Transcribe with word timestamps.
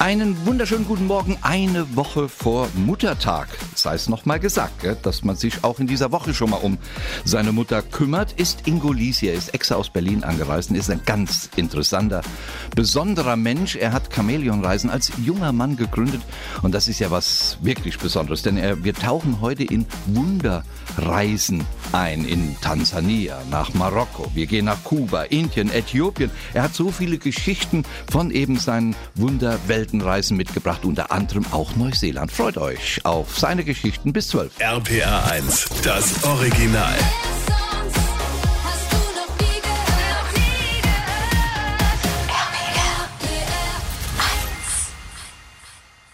Einen 0.00 0.46
wunderschönen 0.46 0.86
guten 0.86 1.06
Morgen, 1.06 1.36
eine 1.42 1.94
Woche 1.94 2.30
vor 2.30 2.70
Muttertag. 2.74 3.48
Sei 3.74 3.96
es 3.96 4.08
nochmal 4.08 4.40
gesagt, 4.40 4.86
dass 5.02 5.24
man 5.24 5.36
sich 5.36 5.62
auch 5.62 5.78
in 5.78 5.86
dieser 5.86 6.10
Woche 6.10 6.32
schon 6.32 6.48
mal 6.48 6.56
um 6.56 6.78
seine 7.26 7.52
Mutter 7.52 7.82
kümmert, 7.82 8.32
ist 8.32 8.66
Ingo 8.66 8.94
Lies 8.94 9.18
hier, 9.18 9.34
ist 9.34 9.52
extra 9.52 9.74
aus 9.74 9.90
Berlin 9.90 10.24
angereist 10.24 10.70
ist 10.70 10.88
ein 10.90 11.02
ganz 11.04 11.50
interessanter, 11.54 12.22
besonderer 12.74 13.36
Mensch. 13.36 13.76
Er 13.76 13.92
hat 13.92 14.10
Chamäleonreisen 14.10 14.88
als 14.88 15.12
junger 15.22 15.52
Mann 15.52 15.76
gegründet 15.76 16.22
und 16.62 16.74
das 16.74 16.88
ist 16.88 16.98
ja 16.98 17.10
was 17.10 17.58
wirklich 17.60 17.98
Besonderes, 17.98 18.40
denn 18.40 18.56
er, 18.56 18.82
wir 18.82 18.94
tauchen 18.94 19.42
heute 19.42 19.64
in 19.64 19.84
Wunderreisen 20.06 21.66
ein, 21.92 22.24
in 22.24 22.56
Tansania, 22.62 23.42
nach 23.50 23.74
Marokko, 23.74 24.30
wir 24.32 24.46
gehen 24.46 24.64
nach 24.64 24.82
Kuba, 24.82 25.24
Indien, 25.24 25.70
Äthiopien. 25.70 26.30
Er 26.54 26.62
hat 26.62 26.74
so 26.74 26.90
viele 26.90 27.18
Geschichten 27.18 27.84
von 28.10 28.30
eben 28.30 28.58
seinen 28.58 28.96
Wunderwelten 29.14 29.89
Weltenreisen 29.90 30.36
mitgebracht, 30.36 30.84
unter 30.84 31.10
anderem 31.10 31.44
auch 31.50 31.74
Neuseeland. 31.74 32.30
Freut 32.30 32.56
euch 32.58 33.04
auf 33.04 33.36
seine 33.38 33.64
Geschichten 33.64 34.12
bis 34.12 34.28
12. 34.28 34.60
RPR 34.60 35.30
1, 35.32 35.66
das 35.82 36.22
Original. 36.22 36.96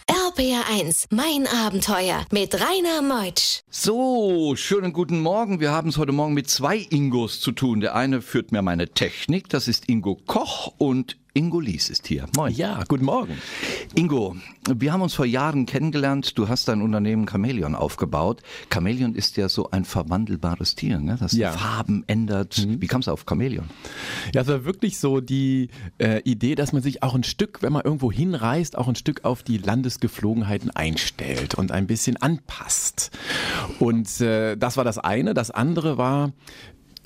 RPR 0.08 0.64
1, 0.70 1.08
mein 1.10 1.46
Abenteuer 1.46 2.24
mit 2.30 2.54
Rainer 2.54 3.02
Meutsch. 3.02 3.60
So, 3.70 4.54
schönen 4.56 4.94
guten 4.94 5.20
Morgen. 5.20 5.60
Wir 5.60 5.70
haben 5.70 5.90
es 5.90 5.98
heute 5.98 6.12
Morgen 6.12 6.32
mit 6.32 6.48
zwei 6.48 6.86
Ingos 6.90 7.40
zu 7.40 7.52
tun. 7.52 7.80
Der 7.80 7.94
eine 7.94 8.22
führt 8.22 8.52
mir 8.52 8.62
meine 8.62 8.88
Technik, 8.88 9.50
das 9.50 9.68
ist 9.68 9.88
Ingo 9.88 10.18
Koch 10.26 10.72
und 10.78 11.16
Ingo 11.36 11.60
Lies 11.60 11.90
ist 11.90 12.06
hier. 12.06 12.24
Moin. 12.34 12.54
Ja, 12.54 12.82
guten 12.88 13.04
Morgen. 13.04 13.36
Ingo, 13.94 14.36
wir 14.74 14.90
haben 14.90 15.02
uns 15.02 15.12
vor 15.12 15.26
Jahren 15.26 15.66
kennengelernt. 15.66 16.38
Du 16.38 16.48
hast 16.48 16.66
dein 16.66 16.80
Unternehmen 16.80 17.26
Chameleon 17.26 17.74
aufgebaut. 17.74 18.40
Chameleon 18.72 19.14
ist 19.14 19.36
ja 19.36 19.50
so 19.50 19.70
ein 19.70 19.84
verwandelbares 19.84 20.76
Tier, 20.76 20.98
ne? 20.98 21.18
das 21.20 21.32
ja. 21.32 21.52
Farben 21.52 22.04
ändert. 22.06 22.66
Mhm. 22.66 22.80
Wie 22.80 22.86
kamst 22.86 23.08
du 23.08 23.12
auf 23.12 23.26
Chameleon? 23.26 23.66
Ja, 24.32 24.40
es 24.40 24.48
war 24.48 24.64
wirklich 24.64 24.98
so 24.98 25.20
die 25.20 25.68
äh, 25.98 26.22
Idee, 26.22 26.54
dass 26.54 26.72
man 26.72 26.80
sich 26.80 27.02
auch 27.02 27.14
ein 27.14 27.22
Stück, 27.22 27.60
wenn 27.60 27.74
man 27.74 27.84
irgendwo 27.84 28.10
hinreist, 28.10 28.78
auch 28.78 28.88
ein 28.88 28.96
Stück 28.96 29.26
auf 29.26 29.42
die 29.42 29.58
Landesgeflogenheiten 29.58 30.70
einstellt 30.70 31.54
und 31.54 31.70
ein 31.70 31.86
bisschen 31.86 32.16
anpasst. 32.16 33.10
Und 33.78 34.22
äh, 34.22 34.56
das 34.56 34.78
war 34.78 34.84
das 34.84 34.96
eine. 34.96 35.34
Das 35.34 35.50
andere 35.50 35.98
war, 35.98 36.32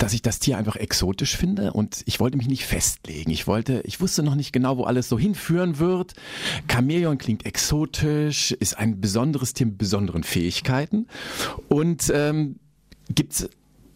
dass 0.01 0.13
ich 0.13 0.23
das 0.23 0.39
Tier 0.39 0.57
einfach 0.57 0.77
exotisch 0.77 1.37
finde 1.37 1.73
und 1.73 2.01
ich 2.05 2.19
wollte 2.19 2.35
mich 2.35 2.47
nicht 2.47 2.65
festlegen. 2.65 3.29
Ich 3.29 3.45
wollte, 3.45 3.81
ich 3.85 4.01
wusste 4.01 4.23
noch 4.23 4.33
nicht 4.33 4.51
genau, 4.51 4.77
wo 4.77 4.83
alles 4.83 5.07
so 5.07 5.19
hinführen 5.19 5.77
wird. 5.77 6.13
Chamäleon 6.67 7.19
klingt 7.19 7.45
exotisch, 7.45 8.51
ist 8.51 8.77
ein 8.79 8.99
besonderes 8.99 9.53
Tier 9.53 9.67
mit 9.67 9.77
besonderen 9.77 10.23
Fähigkeiten 10.23 11.07
und 11.67 12.11
ähm, 12.15 12.55
gibt 13.13 13.47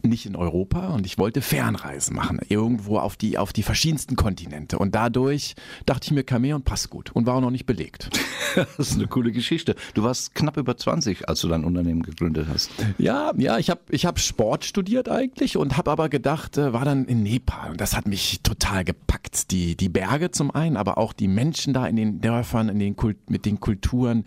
nicht 0.05 0.25
in 0.25 0.35
Europa 0.35 0.89
und 0.89 1.05
ich 1.05 1.17
wollte 1.17 1.41
Fernreisen 1.41 2.15
machen, 2.15 2.39
irgendwo 2.47 2.99
auf 2.99 3.15
die, 3.15 3.37
auf 3.37 3.53
die 3.53 3.63
verschiedensten 3.63 4.15
Kontinente. 4.15 4.77
Und 4.77 4.95
dadurch 4.95 5.55
dachte 5.85 6.05
ich 6.07 6.11
mir, 6.11 6.23
Chamäleon 6.27 6.63
passt 6.63 6.89
gut 6.89 7.11
und 7.11 7.25
war 7.25 7.35
auch 7.35 7.41
noch 7.41 7.51
nicht 7.51 7.65
belegt. 7.65 8.09
das 8.77 8.91
ist 8.91 8.95
eine 8.95 9.07
coole 9.07 9.31
Geschichte. 9.31 9.75
Du 9.93 10.03
warst 10.03 10.35
knapp 10.35 10.57
über 10.57 10.77
20, 10.77 11.27
als 11.27 11.41
du 11.41 11.47
dein 11.47 11.63
Unternehmen 11.63 12.03
gegründet 12.03 12.47
hast. 12.49 12.71
Ja, 12.97 13.33
ja, 13.37 13.57
ich 13.57 13.69
habe 13.69 13.81
ich 13.89 14.05
hab 14.05 14.19
Sport 14.19 14.65
studiert 14.65 15.09
eigentlich 15.09 15.57
und 15.57 15.77
habe 15.77 15.91
aber 15.91 16.09
gedacht, 16.09 16.57
äh, 16.57 16.73
war 16.73 16.85
dann 16.85 17.05
in 17.05 17.23
Nepal 17.23 17.71
und 17.71 17.81
das 17.81 17.95
hat 17.95 18.07
mich 18.07 18.41
total 18.43 18.83
gepackt. 18.83 19.51
Die, 19.51 19.75
die 19.75 19.89
Berge 19.89 20.31
zum 20.31 20.51
einen, 20.51 20.77
aber 20.77 20.97
auch 20.97 21.13
die 21.13 21.27
Menschen 21.27 21.73
da 21.73 21.85
in 21.87 21.95
den 21.95 22.21
Dörfern, 22.21 22.69
in 22.69 22.79
den 22.79 22.95
Kult, 22.95 23.29
mit 23.29 23.45
den 23.45 23.59
Kulturen, 23.59 24.25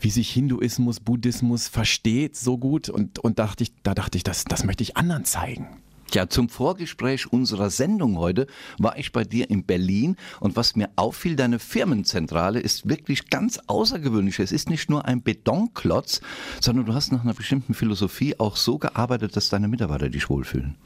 wie 0.00 0.10
sich 0.10 0.30
Hinduismus, 0.30 1.00
Buddhismus 1.00 1.68
versteht 1.68 2.36
so 2.36 2.58
gut 2.58 2.88
und, 2.88 3.18
und 3.18 3.38
dachte 3.38 3.64
ich, 3.64 3.72
da 3.82 3.94
dachte 3.94 4.18
ich, 4.18 4.24
das, 4.24 4.44
das 4.44 4.64
möchte 4.64 4.82
ich 4.82 4.96
anderen 5.02 5.24
zeigen. 5.24 5.66
Ja, 6.12 6.28
zum 6.28 6.50
Vorgespräch 6.50 7.32
unserer 7.32 7.70
Sendung 7.70 8.18
heute 8.18 8.46
war 8.78 8.98
ich 8.98 9.12
bei 9.12 9.24
dir 9.24 9.48
in 9.48 9.64
Berlin 9.64 10.16
und 10.40 10.56
was 10.56 10.76
mir 10.76 10.90
auffiel, 10.94 11.36
deine 11.36 11.58
Firmenzentrale 11.58 12.60
ist 12.60 12.86
wirklich 12.86 13.30
ganz 13.30 13.58
außergewöhnlich. 13.66 14.38
Es 14.38 14.52
ist 14.52 14.68
nicht 14.68 14.90
nur 14.90 15.06
ein 15.06 15.22
Betonklotz, 15.22 16.20
sondern 16.60 16.84
du 16.84 16.92
hast 16.92 17.12
nach 17.12 17.22
einer 17.22 17.32
bestimmten 17.32 17.72
Philosophie 17.72 18.38
auch 18.38 18.56
so 18.56 18.76
gearbeitet, 18.76 19.36
dass 19.36 19.48
deine 19.48 19.68
Mitarbeiter 19.68 20.10
dich 20.10 20.28
wohlfühlen. 20.28 20.76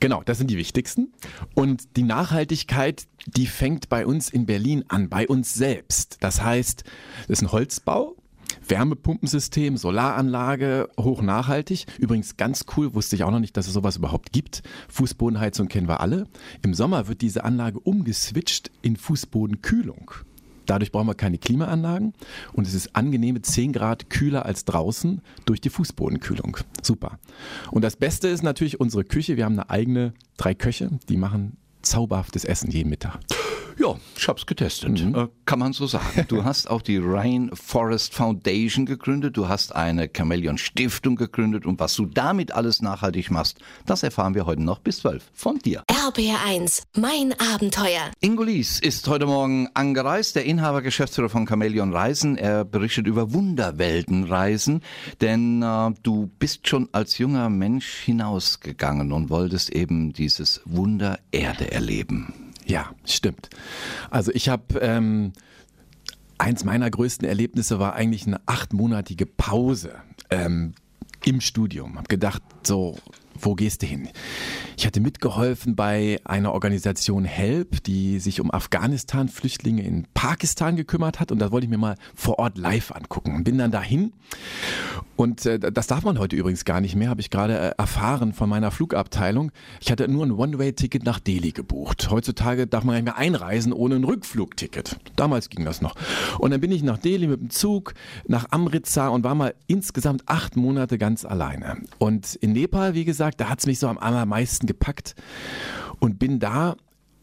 Genau, 0.00 0.22
das 0.24 0.38
sind 0.38 0.50
die 0.50 0.56
wichtigsten. 0.56 1.12
Und 1.54 1.96
die 1.98 2.02
Nachhaltigkeit, 2.02 3.06
die 3.26 3.46
fängt 3.46 3.90
bei 3.90 4.06
uns 4.06 4.30
in 4.30 4.46
Berlin 4.46 4.86
an, 4.88 5.10
bei 5.10 5.28
uns 5.28 5.52
selbst. 5.52 6.16
Das 6.20 6.42
heißt, 6.42 6.84
das 7.28 7.38
ist 7.38 7.42
ein 7.42 7.52
Holzbau, 7.52 8.16
Wärmepumpensystem, 8.66 9.76
Solaranlage, 9.76 10.88
hoch 10.98 11.22
nachhaltig. 11.22 11.86
Übrigens 11.98 12.36
ganz 12.36 12.66
cool, 12.76 12.94
wusste 12.94 13.16
ich 13.16 13.24
auch 13.24 13.30
noch 13.30 13.40
nicht, 13.40 13.56
dass 13.56 13.66
es 13.66 13.74
sowas 13.74 13.96
überhaupt 13.96 14.32
gibt. 14.32 14.62
Fußbodenheizung 14.88 15.68
kennen 15.68 15.88
wir 15.88 16.00
alle. 16.00 16.26
Im 16.62 16.74
Sommer 16.74 17.08
wird 17.08 17.20
diese 17.20 17.44
Anlage 17.44 17.80
umgeswitcht 17.80 18.70
in 18.82 18.96
Fußbodenkühlung. 18.96 20.12
Dadurch 20.66 20.92
brauchen 20.92 21.08
wir 21.08 21.14
keine 21.14 21.38
Klimaanlagen 21.38 22.12
und 22.52 22.66
es 22.66 22.74
ist 22.74 22.94
angenehme 22.94 23.42
10 23.42 23.72
Grad 23.72 24.08
kühler 24.08 24.46
als 24.46 24.64
draußen 24.64 25.20
durch 25.44 25.60
die 25.60 25.70
Fußbodenkühlung. 25.70 26.58
Super. 26.80 27.18
Und 27.72 27.82
das 27.82 27.96
Beste 27.96 28.28
ist 28.28 28.44
natürlich 28.44 28.78
unsere 28.78 29.02
Küche. 29.02 29.36
Wir 29.36 29.46
haben 29.46 29.58
eine 29.58 29.68
eigene 29.68 30.12
drei 30.36 30.54
Köche, 30.54 30.90
die 31.08 31.16
machen 31.16 31.56
zauberhaftes 31.82 32.44
Essen 32.44 32.70
jeden 32.70 32.90
Mittag. 32.90 33.18
Ja, 33.78 33.96
ich 34.16 34.28
habe 34.28 34.38
es 34.38 34.46
getestet, 34.46 35.04
mhm. 35.04 35.14
äh, 35.14 35.28
kann 35.44 35.58
man 35.58 35.72
so 35.72 35.86
sagen. 35.86 36.04
Du 36.28 36.44
hast 36.44 36.70
auch 36.70 36.82
die 36.82 36.98
Rainforest 36.98 38.14
Foundation 38.14 38.86
gegründet, 38.86 39.36
du 39.36 39.48
hast 39.48 39.74
eine 39.74 40.08
Chameleon 40.08 40.58
Stiftung 40.58 41.16
gegründet 41.16 41.66
und 41.66 41.80
was 41.80 41.94
du 41.94 42.06
damit 42.06 42.52
alles 42.52 42.82
nachhaltig 42.82 43.30
machst, 43.30 43.58
das 43.86 44.02
erfahren 44.02 44.34
wir 44.34 44.46
heute 44.46 44.62
noch 44.62 44.78
bis 44.78 44.98
12 44.98 45.30
von 45.32 45.58
dir. 45.58 45.82
RBR1, 45.88 46.82
mein 46.96 47.34
Abenteuer. 47.38 48.10
Ingo 48.20 48.42
Lies 48.42 48.80
ist 48.80 49.08
heute 49.08 49.26
Morgen 49.26 49.68
angereist, 49.74 50.36
der 50.36 50.44
Inhaber, 50.44 50.82
Geschäftsführer 50.82 51.28
von 51.28 51.46
Chameleon 51.46 51.92
Reisen. 51.92 52.36
Er 52.36 52.64
berichtet 52.64 53.06
über 53.06 53.32
Wunderweltenreisen, 53.32 54.82
denn 55.20 55.62
äh, 55.62 55.90
du 56.02 56.30
bist 56.38 56.68
schon 56.68 56.88
als 56.92 57.18
junger 57.18 57.48
Mensch 57.48 57.86
hinausgegangen 58.04 59.12
und 59.12 59.30
wolltest 59.30 59.70
eben 59.70 60.12
dieses 60.12 60.60
Wunder 60.64 61.18
Erde 61.32 61.70
erleben. 61.72 62.49
Ja, 62.70 62.94
stimmt. 63.04 63.50
Also 64.10 64.30
ich 64.32 64.48
habe 64.48 64.78
ähm, 64.78 65.32
eins 66.38 66.62
meiner 66.62 66.88
größten 66.88 67.26
Erlebnisse 67.26 67.80
war 67.80 67.94
eigentlich 67.94 68.28
eine 68.28 68.40
achtmonatige 68.46 69.26
Pause 69.26 69.94
ähm, 70.30 70.74
im 71.24 71.40
Studium. 71.40 71.98
Hab 71.98 72.08
gedacht, 72.08 72.42
so 72.62 72.96
wo 73.44 73.54
gehst 73.54 73.82
du 73.82 73.86
hin? 73.86 74.08
Ich 74.76 74.86
hatte 74.86 75.00
mitgeholfen 75.00 75.76
bei 75.76 76.20
einer 76.24 76.52
Organisation 76.52 77.24
HELP, 77.24 77.82
die 77.84 78.18
sich 78.20 78.40
um 78.40 78.50
Afghanistan-Flüchtlinge 78.50 79.82
in 79.82 80.06
Pakistan 80.14 80.76
gekümmert 80.76 81.20
hat 81.20 81.30
und 81.32 81.38
da 81.38 81.50
wollte 81.50 81.66
ich 81.66 81.70
mir 81.70 81.78
mal 81.78 81.96
vor 82.14 82.38
Ort 82.38 82.56
live 82.56 82.92
angucken 82.92 83.44
bin 83.50 83.58
dann 83.58 83.72
dahin 83.72 84.12
und 85.20 85.44
äh, 85.44 85.58
das 85.58 85.86
darf 85.86 86.02
man 86.02 86.18
heute 86.18 86.34
übrigens 86.34 86.64
gar 86.64 86.80
nicht 86.80 86.96
mehr, 86.96 87.10
habe 87.10 87.20
ich 87.20 87.28
gerade 87.28 87.58
äh, 87.58 87.72
erfahren 87.76 88.32
von 88.32 88.48
meiner 88.48 88.70
Flugabteilung. 88.70 89.52
Ich 89.80 89.90
hatte 89.90 90.08
nur 90.08 90.24
ein 90.24 90.32
One-Way-Ticket 90.32 91.04
nach 91.04 91.18
Delhi 91.18 91.52
gebucht. 91.52 92.10
Heutzutage 92.10 92.66
darf 92.66 92.84
man 92.84 92.94
nicht 92.94 93.04
mehr 93.04 93.18
einreisen 93.18 93.74
ohne 93.74 93.96
ein 93.96 94.04
Rückflugticket. 94.04 94.96
Damals 95.16 95.50
ging 95.50 95.66
das 95.66 95.82
noch. 95.82 95.94
Und 96.38 96.52
dann 96.52 96.60
bin 96.60 96.72
ich 96.72 96.82
nach 96.82 96.96
Delhi 96.96 97.26
mit 97.26 97.40
dem 97.40 97.50
Zug 97.50 97.92
nach 98.28 98.46
Amritsar 98.50 99.12
und 99.12 99.22
war 99.22 99.34
mal 99.34 99.54
insgesamt 99.66 100.22
acht 100.26 100.56
Monate 100.56 100.96
ganz 100.96 101.26
alleine. 101.26 101.76
Und 101.98 102.36
in 102.36 102.52
Nepal, 102.52 102.94
wie 102.94 103.04
gesagt, 103.04 103.29
gesagt, 103.30 103.40
da 103.40 103.48
hat 103.48 103.60
es 103.60 103.66
mich 103.66 103.78
so 103.78 103.88
am 103.88 103.98
allermeisten 103.98 104.66
gepackt 104.66 105.14
und 105.98 106.18
bin 106.18 106.40
da 106.40 106.76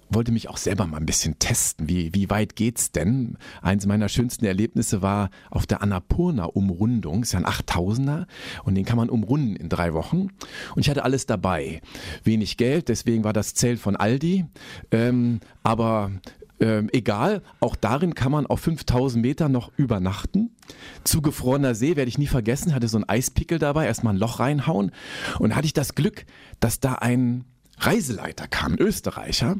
wollte 0.10 0.32
mich 0.32 0.48
auch 0.48 0.56
selber 0.56 0.88
mal 0.88 1.00
ein 1.00 1.06
bisschen 1.06 1.38
testen. 1.38 1.90
Wie, 1.90 2.14
wie 2.14 2.30
weit 2.30 2.56
geht's 2.56 2.94
denn? 2.94 3.38
Eins 3.62 3.86
meiner 3.86 4.08
schönsten 4.08 4.46
Erlebnisse 4.46 5.02
war 5.02 5.30
auf 5.52 5.68
der 5.68 5.82
Annapurna-Umrundung. 5.82 7.24
Ist 7.24 7.34
ja 7.34 7.40
ein 7.40 7.46
8000er 7.46 8.26
und 8.64 8.76
den 8.76 8.86
kann 8.86 8.96
man 8.96 9.10
umrunden 9.10 9.58
in 9.58 9.68
drei 9.68 9.94
Wochen. 9.94 10.30
Und 10.76 10.78
ich 10.78 10.90
hatte 10.90 11.04
alles 11.04 11.26
dabei. 11.26 11.82
Wenig 12.24 12.56
Geld, 12.56 12.88
deswegen 12.88 13.26
war 13.26 13.34
das 13.34 13.54
Zelt 13.54 13.82
von 13.82 13.98
Aldi. 13.98 14.46
Ähm, 14.92 15.42
aber 15.62 16.12
ähm, 16.60 16.90
egal, 16.92 17.42
auch 17.60 17.76
darin 17.76 18.16
kann 18.16 18.32
man 18.32 18.46
auf 18.46 18.60
5000 18.62 19.22
Meter 19.22 19.50
noch 19.50 19.72
übernachten. 19.78 20.56
Zugefrorener 21.04 21.76
See 21.76 21.96
werde 21.96 22.10
ich 22.10 22.18
nie 22.18 22.28
vergessen, 22.28 22.74
hatte 22.74 22.88
so 22.88 22.98
einen 22.98 23.10
Eispickel 23.10 23.60
dabei, 23.60 23.86
erstmal 23.86 24.14
ein 24.14 24.20
Loch 24.20 24.40
reinhauen 24.40 24.92
und 25.40 25.56
hatte 25.56 25.66
ich 25.66 25.74
das 25.74 25.96
Glück, 25.96 26.26
dass 26.60 26.80
da 26.80 26.94
ein 26.94 27.46
Reiseleiter 27.80 28.48
kam, 28.48 28.74
ein 28.74 28.80
Österreicher, 28.80 29.58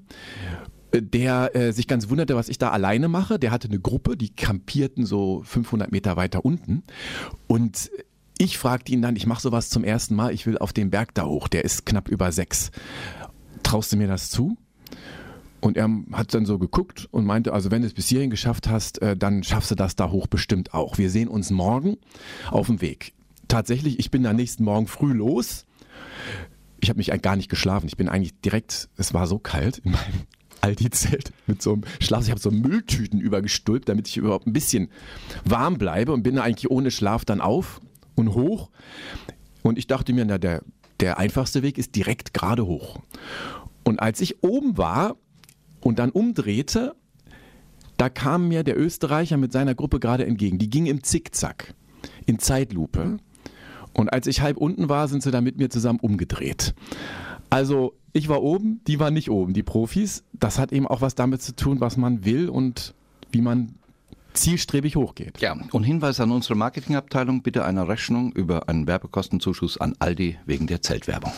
der 0.94 1.56
äh, 1.56 1.72
sich 1.72 1.88
ganz 1.88 2.10
wunderte, 2.10 2.36
was 2.36 2.50
ich 2.50 2.58
da 2.58 2.72
alleine 2.72 3.08
mache. 3.08 3.38
Der 3.38 3.52
hatte 3.52 3.68
eine 3.68 3.80
Gruppe, 3.80 4.18
die 4.18 4.36
kampierten 4.36 5.06
so 5.06 5.44
500 5.46 5.92
Meter 5.92 6.16
weiter 6.16 6.44
unten 6.44 6.84
und 7.48 7.92
ich 8.40 8.60
fragte 8.60 8.92
ihn 8.92 9.02
dann, 9.02 9.16
ich 9.16 9.26
mache 9.26 9.42
sowas 9.42 9.70
zum 9.70 9.84
ersten 9.84 10.16
Mal, 10.16 10.32
ich 10.32 10.46
will 10.46 10.60
auf 10.60 10.72
den 10.72 10.92
Berg 10.92 11.16
da 11.16 11.26
hoch, 11.26 11.48
der 11.48 11.66
ist 11.66 11.86
knapp 11.88 12.08
über 12.08 12.32
sechs 12.32 12.72
traust 13.68 13.92
du 13.92 13.98
mir 13.98 14.08
das 14.08 14.30
zu? 14.30 14.58
Und 15.60 15.76
er 15.76 15.90
hat 16.14 16.34
dann 16.34 16.46
so 16.46 16.60
geguckt 16.60 17.08
und 17.12 17.26
meinte, 17.26 17.54
also 17.54 17.72
wenn 17.72 17.82
du 17.82 17.88
es 17.88 17.94
bis 17.94 18.08
hierhin 18.08 18.30
geschafft 18.30 18.68
hast, 18.68 19.02
äh, 19.02 19.18
dann 19.18 19.44
schaffst 19.44 19.72
du 19.72 19.76
das 19.76 19.96
da 19.96 20.12
hoch 20.12 20.28
bestimmt 20.28 20.74
auch. 20.74 20.98
Wir 20.98 21.10
sehen 21.10 21.28
uns 21.28 21.50
morgen 21.50 21.98
auf 22.52 22.68
dem 22.68 22.82
Weg. 22.82 23.14
Tatsächlich, 23.48 24.00
ich 24.00 24.12
bin 24.12 24.26
am 24.26 24.36
nächsten 24.36 24.64
Morgen 24.64 24.88
früh 24.88 25.14
los. 25.14 25.66
Ich 26.80 26.90
habe 26.90 26.98
mich 26.98 27.12
gar 27.22 27.36
nicht 27.36 27.50
geschlafen. 27.50 27.88
Ich 27.88 27.98
bin 27.98 28.08
eigentlich 28.08 28.40
direkt, 28.42 28.90
es 28.98 29.14
war 29.14 29.26
so 29.26 29.40
kalt 29.40 29.80
in 29.80 29.92
meinem 29.92 30.24
Aldi-Zelt 30.62 31.32
mit 31.48 31.62
so 31.62 31.74
einem 31.74 31.84
Schlaf. 32.00 32.26
Ich 32.26 32.32
habe 32.32 32.40
so 32.40 32.52
Mülltüten 32.52 33.20
übergestülpt, 33.20 33.90
damit 33.90 34.08
ich 34.08 34.18
überhaupt 34.18 34.48
ein 34.48 34.54
bisschen 34.54 34.90
warm 35.44 35.78
bleibe 35.78 36.12
und 36.14 36.24
bin 36.24 36.38
eigentlich 36.38 36.70
ohne 36.70 36.92
Schlaf 36.92 37.26
dann 37.26 37.42
auf 37.42 37.82
und 38.16 38.34
hoch. 38.34 38.70
Und 39.64 39.78
ich 39.78 39.88
dachte 39.88 40.14
mir, 40.14 40.26
na, 40.26 40.38
der, 40.38 40.62
der 41.00 41.18
einfachste 41.18 41.64
Weg 41.64 41.78
ist 41.78 41.96
direkt 41.96 42.34
gerade 42.34 42.66
hoch. 42.66 43.00
Und 43.84 44.00
als 44.00 44.22
ich 44.22 44.44
oben 44.44 44.78
war 44.78 45.16
und 45.82 46.00
dann 46.00 46.12
umdrehte, 46.12 46.96
da 47.98 48.10
kam 48.10 48.48
mir 48.48 48.64
der 48.64 48.80
Österreicher 48.80 49.38
mit 49.38 49.52
seiner 49.52 49.76
Gruppe 49.76 50.00
gerade 50.00 50.26
entgegen. 50.26 50.60
Die 50.60 50.70
ging 50.70 50.86
im 50.86 51.04
Zickzack, 51.04 51.74
in 52.26 52.40
Zeitlupe. 52.40 53.18
Und 53.94 54.14
als 54.14 54.28
ich 54.28 54.42
halb 54.42 54.58
unten 54.58 54.90
war, 54.90 55.08
sind 55.08 55.24
sie 55.24 55.32
dann 55.32 55.44
mit 55.44 55.58
mir 55.58 55.70
zusammen 55.70 56.00
umgedreht. 56.00 56.76
Also 57.50 57.94
ich 58.14 58.30
war 58.30 58.44
oben, 58.44 58.82
die 58.86 59.00
waren 59.00 59.14
nicht 59.14 59.32
oben, 59.32 59.54
die 59.54 59.64
Profis. 59.64 60.24
Das 60.34 60.60
hat 60.60 60.72
eben 60.72 60.88
auch 60.88 61.02
was 61.02 61.16
damit 61.16 61.42
zu 61.42 61.56
tun, 61.56 61.82
was 61.82 61.98
man 61.98 62.26
will 62.26 62.50
und 62.50 62.94
wie 63.32 63.42
man 63.42 63.76
zielstrebig 64.38 64.96
hochgeht. 64.96 65.40
Ja, 65.42 65.58
und 65.72 65.84
Hinweis 65.84 66.20
an 66.20 66.32
unsere 66.32 66.56
Marketingabteilung, 66.56 67.42
bitte 67.42 67.66
eine 67.66 67.88
Rechnung 67.88 68.32
über 68.32 68.70
einen 68.70 68.88
Werbekostenzuschuss 68.88 69.78
an 69.78 69.96
Aldi 70.00 70.38
wegen 70.46 70.68
der 70.68 70.82
Zeltwerbung. 70.82 71.32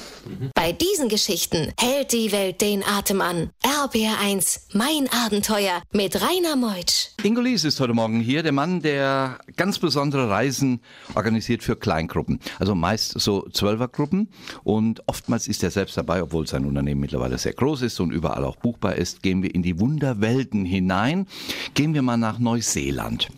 Bei 0.53 0.71
diesen 0.71 1.09
Geschichten 1.09 1.73
hält 1.79 2.13
die 2.13 2.31
Welt 2.31 2.61
den 2.61 2.83
Atem 2.83 3.21
an. 3.21 3.49
RBR1, 3.63 4.61
mein 4.73 5.09
Abenteuer 5.25 5.81
mit 5.91 6.21
Rainer 6.21 6.55
Meutsch. 6.55 7.09
Ingo 7.23 7.41
Lies 7.41 7.63
ist 7.63 7.79
heute 7.79 7.93
Morgen 7.93 8.19
hier, 8.19 8.43
der 8.43 8.51
Mann, 8.51 8.81
der 8.81 9.39
ganz 9.55 9.79
besondere 9.79 10.29
Reisen 10.29 10.81
organisiert 11.15 11.63
für 11.63 11.75
Kleingruppen. 11.75 12.39
Also 12.59 12.75
meist 12.75 13.19
so 13.19 13.47
Zwölfergruppen 13.49 14.29
und 14.63 15.01
oftmals 15.07 15.47
ist 15.47 15.63
er 15.63 15.71
selbst 15.71 15.97
dabei, 15.97 16.21
obwohl 16.21 16.47
sein 16.47 16.65
Unternehmen 16.65 17.01
mittlerweile 17.01 17.37
sehr 17.37 17.53
groß 17.53 17.81
ist 17.83 17.99
und 17.99 18.11
überall 18.11 18.43
auch 18.43 18.57
buchbar 18.57 18.95
ist, 18.95 19.23
gehen 19.23 19.43
wir 19.43 19.53
in 19.53 19.63
die 19.63 19.79
Wunderwelten 19.79 20.65
hinein. 20.65 21.27
Gehen 21.73 21.93
wir 21.93 22.01
mal 22.01 22.17
nach 22.17 22.39
Neuseeland. 22.89 23.29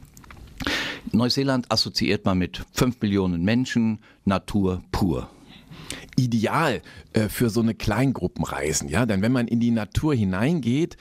Neuseeland 1.12 1.72
assoziiert 1.72 2.26
man 2.26 2.38
mit 2.38 2.64
5 2.74 3.02
Millionen 3.02 3.44
Menschen, 3.44 4.00
Natur 4.24 4.82
pur. 4.92 5.30
Ideal 6.16 6.82
äh, 7.14 7.28
für 7.28 7.50
so 7.50 7.60
eine 7.60 7.74
Kleingruppenreisen, 7.74 8.88
ja, 8.88 9.06
denn 9.06 9.22
wenn 9.22 9.32
man 9.32 9.48
in 9.48 9.60
die 9.60 9.72
Natur 9.72 10.14
hineingeht, 10.14 10.96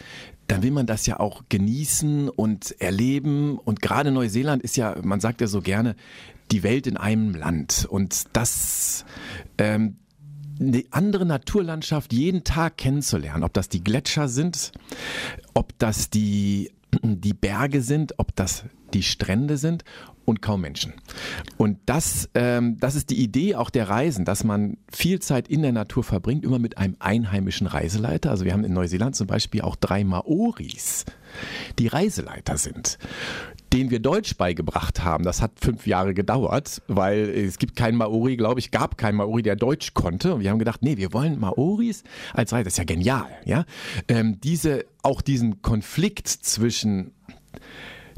dann 0.48 0.64
will 0.64 0.72
man 0.72 0.86
das 0.86 1.06
ja 1.06 1.20
auch 1.20 1.44
genießen 1.48 2.28
und 2.28 2.74
erleben. 2.80 3.56
Und 3.58 3.82
gerade 3.82 4.10
Neuseeland 4.10 4.64
ist 4.64 4.76
ja, 4.76 4.96
man 5.02 5.20
sagt 5.20 5.40
ja 5.40 5.46
so 5.46 5.60
gerne, 5.60 5.94
die 6.50 6.64
Welt 6.64 6.88
in 6.88 6.96
einem 6.96 7.34
Land. 7.36 7.86
Und 7.88 8.24
das, 8.32 9.04
ähm, 9.58 9.96
eine 10.58 10.84
andere 10.90 11.24
Naturlandschaft 11.24 12.12
jeden 12.12 12.42
Tag 12.42 12.78
kennenzulernen, 12.78 13.44
ob 13.44 13.52
das 13.52 13.68
die 13.68 13.84
Gletscher 13.84 14.28
sind, 14.28 14.72
ob 15.54 15.78
das 15.78 16.10
die, 16.10 16.72
die 17.02 17.34
Berge 17.34 17.82
sind, 17.82 18.14
ob 18.18 18.34
das 18.36 18.64
die 18.92 19.02
Strände 19.02 19.56
sind 19.56 19.84
und 20.24 20.42
kaum 20.42 20.60
Menschen. 20.60 20.94
Und 21.56 21.78
das, 21.86 22.28
ähm, 22.34 22.76
das 22.78 22.94
ist 22.94 23.10
die 23.10 23.22
Idee 23.22 23.54
auch 23.56 23.70
der 23.70 23.88
Reisen, 23.88 24.24
dass 24.24 24.44
man 24.44 24.76
viel 24.90 25.20
Zeit 25.20 25.48
in 25.48 25.62
der 25.62 25.72
Natur 25.72 26.04
verbringt, 26.04 26.44
immer 26.44 26.58
mit 26.58 26.78
einem 26.78 26.96
einheimischen 26.98 27.66
Reiseleiter. 27.66 28.30
Also 28.30 28.44
wir 28.44 28.52
haben 28.52 28.64
in 28.64 28.72
Neuseeland 28.72 29.16
zum 29.16 29.26
Beispiel 29.26 29.62
auch 29.62 29.76
drei 29.76 30.04
Maoris, 30.04 31.04
die 31.78 31.88
Reiseleiter 31.88 32.56
sind 32.56 32.98
den 33.72 33.90
wir 33.90 34.00
Deutsch 34.00 34.36
beigebracht 34.36 35.04
haben. 35.04 35.24
Das 35.24 35.40
hat 35.40 35.52
fünf 35.60 35.86
Jahre 35.86 36.14
gedauert, 36.14 36.82
weil 36.88 37.28
es 37.28 37.58
gibt 37.58 37.76
keinen 37.76 37.96
Maori, 37.96 38.36
glaube 38.36 38.60
ich, 38.60 38.70
gab 38.70 38.98
keinen 38.98 39.16
Maori, 39.16 39.42
der 39.42 39.56
Deutsch 39.56 39.94
konnte. 39.94 40.34
Und 40.34 40.40
wir 40.40 40.50
haben 40.50 40.58
gedacht, 40.58 40.82
nee, 40.82 40.96
wir 40.96 41.12
wollen 41.12 41.38
Maoris 41.38 42.02
als 42.34 42.52
Reise. 42.52 42.64
Das 42.64 42.74
ist 42.74 42.78
ja 42.78 42.84
genial, 42.84 43.28
ja. 43.44 43.64
Ähm, 44.08 44.40
diese, 44.40 44.86
auch 45.02 45.20
diesen 45.20 45.62
Konflikt 45.62 46.28
zwischen 46.28 47.12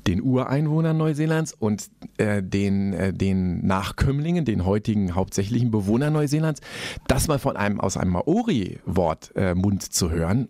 den 0.07 0.23
Ureinwohnern 0.23 0.97
Neuseelands 0.97 1.53
und 1.53 1.89
äh, 2.19 2.43
den, 2.43 2.93
äh, 2.93 3.13
den 3.13 3.65
Nachkömmlingen, 3.67 4.45
den 4.45 4.65
heutigen 4.65 5.15
hauptsächlichen 5.15 5.71
Bewohnern 5.71 6.13
Neuseelands, 6.13 6.61
das 7.07 7.29
mal 7.29 7.39
von 7.39 7.57
einem 7.57 7.81
aus 7.81 7.97
einem 7.97 8.13
Maori-Wort 8.13 9.33
äh, 9.37 9.55
Mund 9.55 9.83
zu 9.83 10.11
hören. 10.11 10.49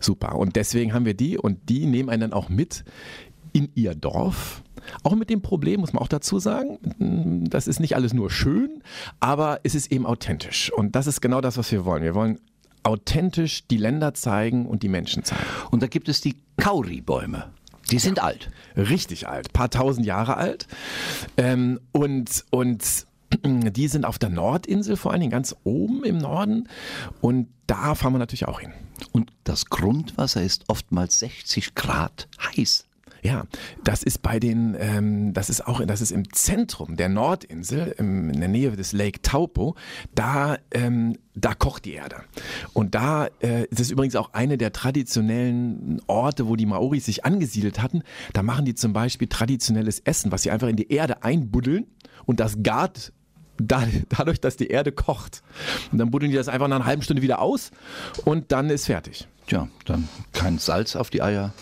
Super. 0.00 0.36
Und 0.36 0.56
deswegen 0.56 0.94
haben 0.94 1.04
wir 1.06 1.14
die 1.14 1.38
und 1.38 1.68
die 1.68 1.86
nehmen 1.86 2.08
einen 2.08 2.22
dann 2.22 2.32
auch 2.32 2.48
mit 2.48 2.84
in 3.52 3.70
ihr 3.74 3.94
Dorf. 3.94 4.62
Auch 5.04 5.14
mit 5.14 5.30
dem 5.30 5.42
Problem, 5.42 5.80
muss 5.80 5.92
man 5.92 6.02
auch 6.02 6.08
dazu 6.08 6.40
sagen, 6.40 6.78
das 7.48 7.68
ist 7.68 7.78
nicht 7.78 7.94
alles 7.94 8.12
nur 8.12 8.30
schön, 8.30 8.82
aber 9.20 9.60
es 9.62 9.76
ist 9.76 9.92
eben 9.92 10.06
authentisch. 10.06 10.72
Und 10.72 10.96
das 10.96 11.06
ist 11.06 11.20
genau 11.20 11.40
das, 11.40 11.56
was 11.56 11.70
wir 11.70 11.84
wollen. 11.84 12.02
Wir 12.02 12.16
wollen 12.16 12.40
authentisch 12.82 13.66
die 13.68 13.76
Länder 13.76 14.14
zeigen 14.14 14.66
und 14.66 14.82
die 14.82 14.88
Menschen 14.88 15.24
zeigen. 15.24 15.42
Und 15.70 15.82
da 15.82 15.86
gibt 15.86 16.08
es 16.08 16.20
die 16.20 16.36
Kauri-Bäume. 16.56 17.50
Die 17.90 17.98
sind 17.98 18.18
ja, 18.18 18.24
alt. 18.24 18.50
Richtig 18.76 19.28
alt, 19.28 19.52
paar 19.52 19.70
tausend 19.70 20.06
Jahre 20.06 20.36
alt. 20.36 20.66
Ähm, 21.36 21.80
und, 21.92 22.44
und 22.50 23.06
die 23.44 23.88
sind 23.88 24.04
auf 24.04 24.18
der 24.18 24.30
Nordinsel, 24.30 24.96
vor 24.96 25.12
allen 25.12 25.20
Dingen 25.20 25.32
ganz 25.32 25.56
oben 25.64 26.04
im 26.04 26.18
Norden. 26.18 26.68
Und 27.20 27.48
da 27.66 27.94
fahren 27.94 28.14
wir 28.14 28.18
natürlich 28.18 28.48
auch 28.48 28.60
hin. 28.60 28.72
Und 29.12 29.32
das 29.44 29.66
Grundwasser 29.66 30.42
ist 30.42 30.64
oftmals 30.68 31.18
60 31.18 31.74
Grad 31.74 32.28
heiß. 32.40 32.86
Ja, 33.22 33.44
das 33.84 34.02
ist 34.02 34.20
bei 34.20 34.40
den, 34.40 34.76
ähm, 34.78 35.32
das 35.32 35.48
ist 35.48 35.64
auch, 35.66 35.80
das 35.86 36.00
ist 36.00 36.10
im 36.10 36.32
Zentrum 36.32 36.96
der 36.96 37.08
Nordinsel, 37.08 37.94
im, 37.96 38.30
in 38.30 38.40
der 38.40 38.48
Nähe 38.48 38.72
des 38.72 38.92
Lake 38.92 39.22
Taupo. 39.22 39.76
Da, 40.12 40.58
ähm, 40.72 41.16
da 41.34 41.54
kocht 41.54 41.84
die 41.84 41.92
Erde. 41.92 42.16
Und 42.72 42.96
da 42.96 43.28
äh, 43.40 43.64
ist 43.66 43.78
es 43.78 43.90
übrigens 43.92 44.16
auch 44.16 44.32
eine 44.32 44.58
der 44.58 44.72
traditionellen 44.72 46.00
Orte, 46.08 46.48
wo 46.48 46.56
die 46.56 46.66
Maoris 46.66 47.06
sich 47.06 47.24
angesiedelt 47.24 47.80
hatten. 47.80 48.02
Da 48.32 48.42
machen 48.42 48.64
die 48.64 48.74
zum 48.74 48.92
Beispiel 48.92 49.28
traditionelles 49.28 50.00
Essen, 50.00 50.32
was 50.32 50.42
sie 50.42 50.50
einfach 50.50 50.68
in 50.68 50.76
die 50.76 50.90
Erde 50.90 51.22
einbuddeln 51.22 51.86
und 52.26 52.40
das 52.40 52.62
gart 52.64 53.12
dadurch, 53.56 54.40
dass 54.40 54.56
die 54.56 54.66
Erde 54.66 54.90
kocht. 54.90 55.42
Und 55.92 55.98
dann 55.98 56.10
buddeln 56.10 56.32
die 56.32 56.36
das 56.36 56.48
einfach 56.48 56.66
nach 56.66 56.76
einer 56.76 56.86
halben 56.86 57.02
Stunde 57.02 57.22
wieder 57.22 57.40
aus 57.40 57.70
und 58.24 58.50
dann 58.50 58.68
ist 58.70 58.86
fertig. 58.86 59.28
Tja, 59.46 59.68
dann 59.84 60.08
kein 60.32 60.58
Salz 60.58 60.96
auf 60.96 61.10
die 61.10 61.22
Eier, 61.22 61.52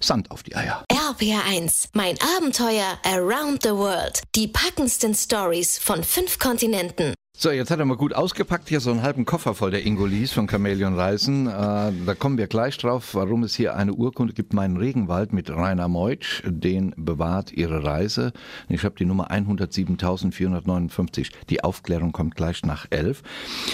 Sand 0.00 0.30
auf 0.30 0.42
die 0.42 0.54
Eier. 0.54 0.84
RPR1, 1.08 1.88
mein 1.94 2.16
Abenteuer 2.36 2.98
Around 3.02 3.62
the 3.62 3.70
World. 3.70 4.20
Die 4.34 4.46
packendsten 4.46 5.14
Stories 5.14 5.78
von 5.78 6.04
fünf 6.04 6.38
Kontinenten. 6.38 7.14
So, 7.34 7.50
jetzt 7.50 7.70
hat 7.70 7.78
er 7.78 7.86
mal 7.86 7.96
gut 7.96 8.12
ausgepackt, 8.12 8.68
hier 8.68 8.80
so 8.80 8.90
einen 8.90 9.00
halben 9.00 9.24
Koffer 9.24 9.54
voll 9.54 9.70
der 9.70 9.86
Ingolis 9.86 10.32
von 10.32 10.46
Chameleon 10.46 10.94
Reisen. 10.94 11.46
Äh, 11.46 11.50
da 11.50 12.14
kommen 12.18 12.36
wir 12.36 12.46
gleich 12.46 12.76
drauf, 12.76 13.14
warum 13.14 13.42
es 13.42 13.54
hier 13.54 13.74
eine 13.74 13.94
Urkunde 13.94 14.34
gibt, 14.34 14.52
meinen 14.52 14.76
Regenwald 14.76 15.32
mit 15.32 15.48
Rainer 15.48 15.88
Meutsch, 15.88 16.42
den 16.44 16.92
bewahrt 16.98 17.52
Ihre 17.52 17.84
Reise. 17.84 18.34
Ich 18.68 18.84
habe 18.84 18.96
die 18.96 19.06
Nummer 19.06 19.30
107.459. 19.30 21.30
Die 21.48 21.64
Aufklärung 21.64 22.12
kommt 22.12 22.34
gleich 22.34 22.66
nach 22.66 22.84
elf. 22.90 23.22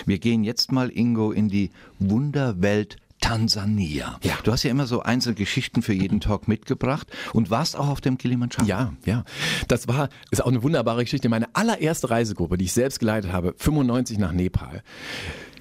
Wir 0.06 0.20
gehen 0.20 0.44
jetzt 0.44 0.70
mal, 0.70 0.88
Ingo, 0.88 1.32
in 1.32 1.48
die 1.48 1.72
Wunderwelt 1.98 2.98
Tansania. 3.24 4.18
Ja. 4.22 4.36
Du 4.42 4.52
hast 4.52 4.64
ja 4.64 4.70
immer 4.70 4.86
so 4.86 5.00
Einzelgeschichten 5.00 5.82
für 5.82 5.94
jeden 5.94 6.20
Talk 6.20 6.46
mitgebracht 6.46 7.08
und 7.32 7.50
warst 7.50 7.74
auch 7.74 7.88
auf 7.88 8.02
dem 8.02 8.18
Kilimanjaro. 8.18 8.66
Ja, 8.66 8.92
ja. 9.06 9.24
Das 9.66 9.88
war, 9.88 10.10
ist 10.30 10.44
auch 10.44 10.48
eine 10.48 10.62
wunderbare 10.62 11.04
Geschichte. 11.04 11.30
Meine 11.30 11.48
allererste 11.54 12.10
Reisegruppe, 12.10 12.58
die 12.58 12.66
ich 12.66 12.74
selbst 12.74 13.00
geleitet 13.00 13.32
habe, 13.32 13.54
95 13.56 14.18
nach 14.18 14.32
Nepal. 14.32 14.82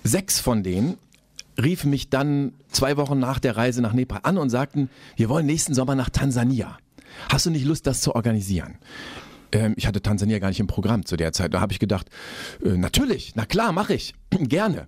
Sechs 0.03 0.41
von 0.41 0.61
denen 0.61 0.97
riefen 1.57 1.89
mich 1.89 2.09
dann 2.09 2.51
zwei 2.67 2.97
Wochen 2.97 3.19
nach 3.19 3.39
der 3.39 3.55
Reise 3.55 3.81
nach 3.81 3.93
Nepal 3.93 4.19
an 4.23 4.37
und 4.37 4.49
sagten, 4.49 4.89
wir 5.15 5.29
wollen 5.29 5.45
nächsten 5.45 5.73
Sommer 5.73 5.95
nach 5.95 6.09
Tansania. 6.09 6.77
Hast 7.29 7.45
du 7.45 7.49
nicht 7.49 7.63
Lust, 7.63 7.87
das 7.87 8.01
zu 8.01 8.13
organisieren? 8.13 8.77
Ähm, 9.53 9.73
ich 9.77 9.87
hatte 9.87 10.01
Tansania 10.01 10.39
gar 10.39 10.49
nicht 10.49 10.59
im 10.59 10.67
Programm 10.67 11.05
zu 11.05 11.15
der 11.15 11.31
Zeit. 11.31 11.53
Da 11.53 11.61
habe 11.61 11.71
ich 11.71 11.79
gedacht, 11.79 12.09
äh, 12.63 12.69
natürlich, 12.69 13.33
na 13.35 13.45
klar, 13.45 13.71
mache 13.71 13.93
ich, 13.93 14.13
gerne. 14.29 14.87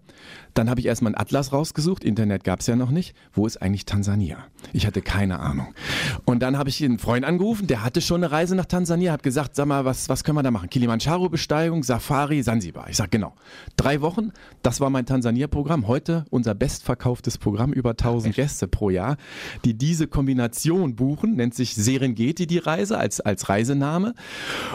Dann 0.55 0.69
habe 0.69 0.79
ich 0.79 0.85
erstmal 0.85 1.09
einen 1.09 1.21
Atlas 1.21 1.51
rausgesucht, 1.51 2.05
Internet 2.05 2.45
gab 2.45 2.61
es 2.61 2.67
ja 2.67 2.77
noch 2.77 2.89
nicht. 2.89 3.13
Wo 3.33 3.45
ist 3.45 3.61
eigentlich 3.61 3.85
Tansania? 3.85 4.37
Ich 4.71 4.87
hatte 4.87 5.01
keine 5.01 5.39
Ahnung. 5.39 5.75
Und 6.23 6.39
dann 6.39 6.57
habe 6.57 6.69
ich 6.69 6.81
einen 6.81 6.97
Freund 6.97 7.25
angerufen, 7.25 7.67
der 7.67 7.83
hatte 7.83 7.99
schon 7.99 8.23
eine 8.23 8.31
Reise 8.31 8.55
nach 8.55 8.65
Tansania, 8.65 9.11
hat 9.11 9.21
gesagt, 9.21 9.57
sag 9.57 9.67
mal, 9.67 9.83
was, 9.83 10.07
was 10.07 10.23
können 10.23 10.37
wir 10.37 10.43
da 10.43 10.51
machen? 10.51 10.69
Kilimanjaro-Besteigung, 10.69 11.83
Safari, 11.83 12.41
Sansibar. 12.41 12.89
Ich 12.89 12.95
sage, 12.95 13.09
genau. 13.09 13.35
Drei 13.75 13.99
Wochen, 13.99 14.31
das 14.61 14.79
war 14.79 14.89
mein 14.89 15.05
Tansania-Programm. 15.05 15.87
Heute 15.87 16.25
unser 16.29 16.55
bestverkauftes 16.55 17.37
Programm, 17.37 17.73
über 17.73 17.91
1000 17.91 18.29
Echt? 18.29 18.35
Gäste 18.37 18.69
pro 18.69 18.89
Jahr, 18.89 19.17
die 19.65 19.73
diese 19.73 20.07
Kombination 20.07 20.95
buchen, 20.95 21.35
nennt 21.35 21.53
sich 21.53 21.75
Serengeti 21.75 22.47
die 22.47 22.59
Reise 22.59 22.97
als, 22.97 23.19
als 23.19 23.49
Reisename. 23.49 24.13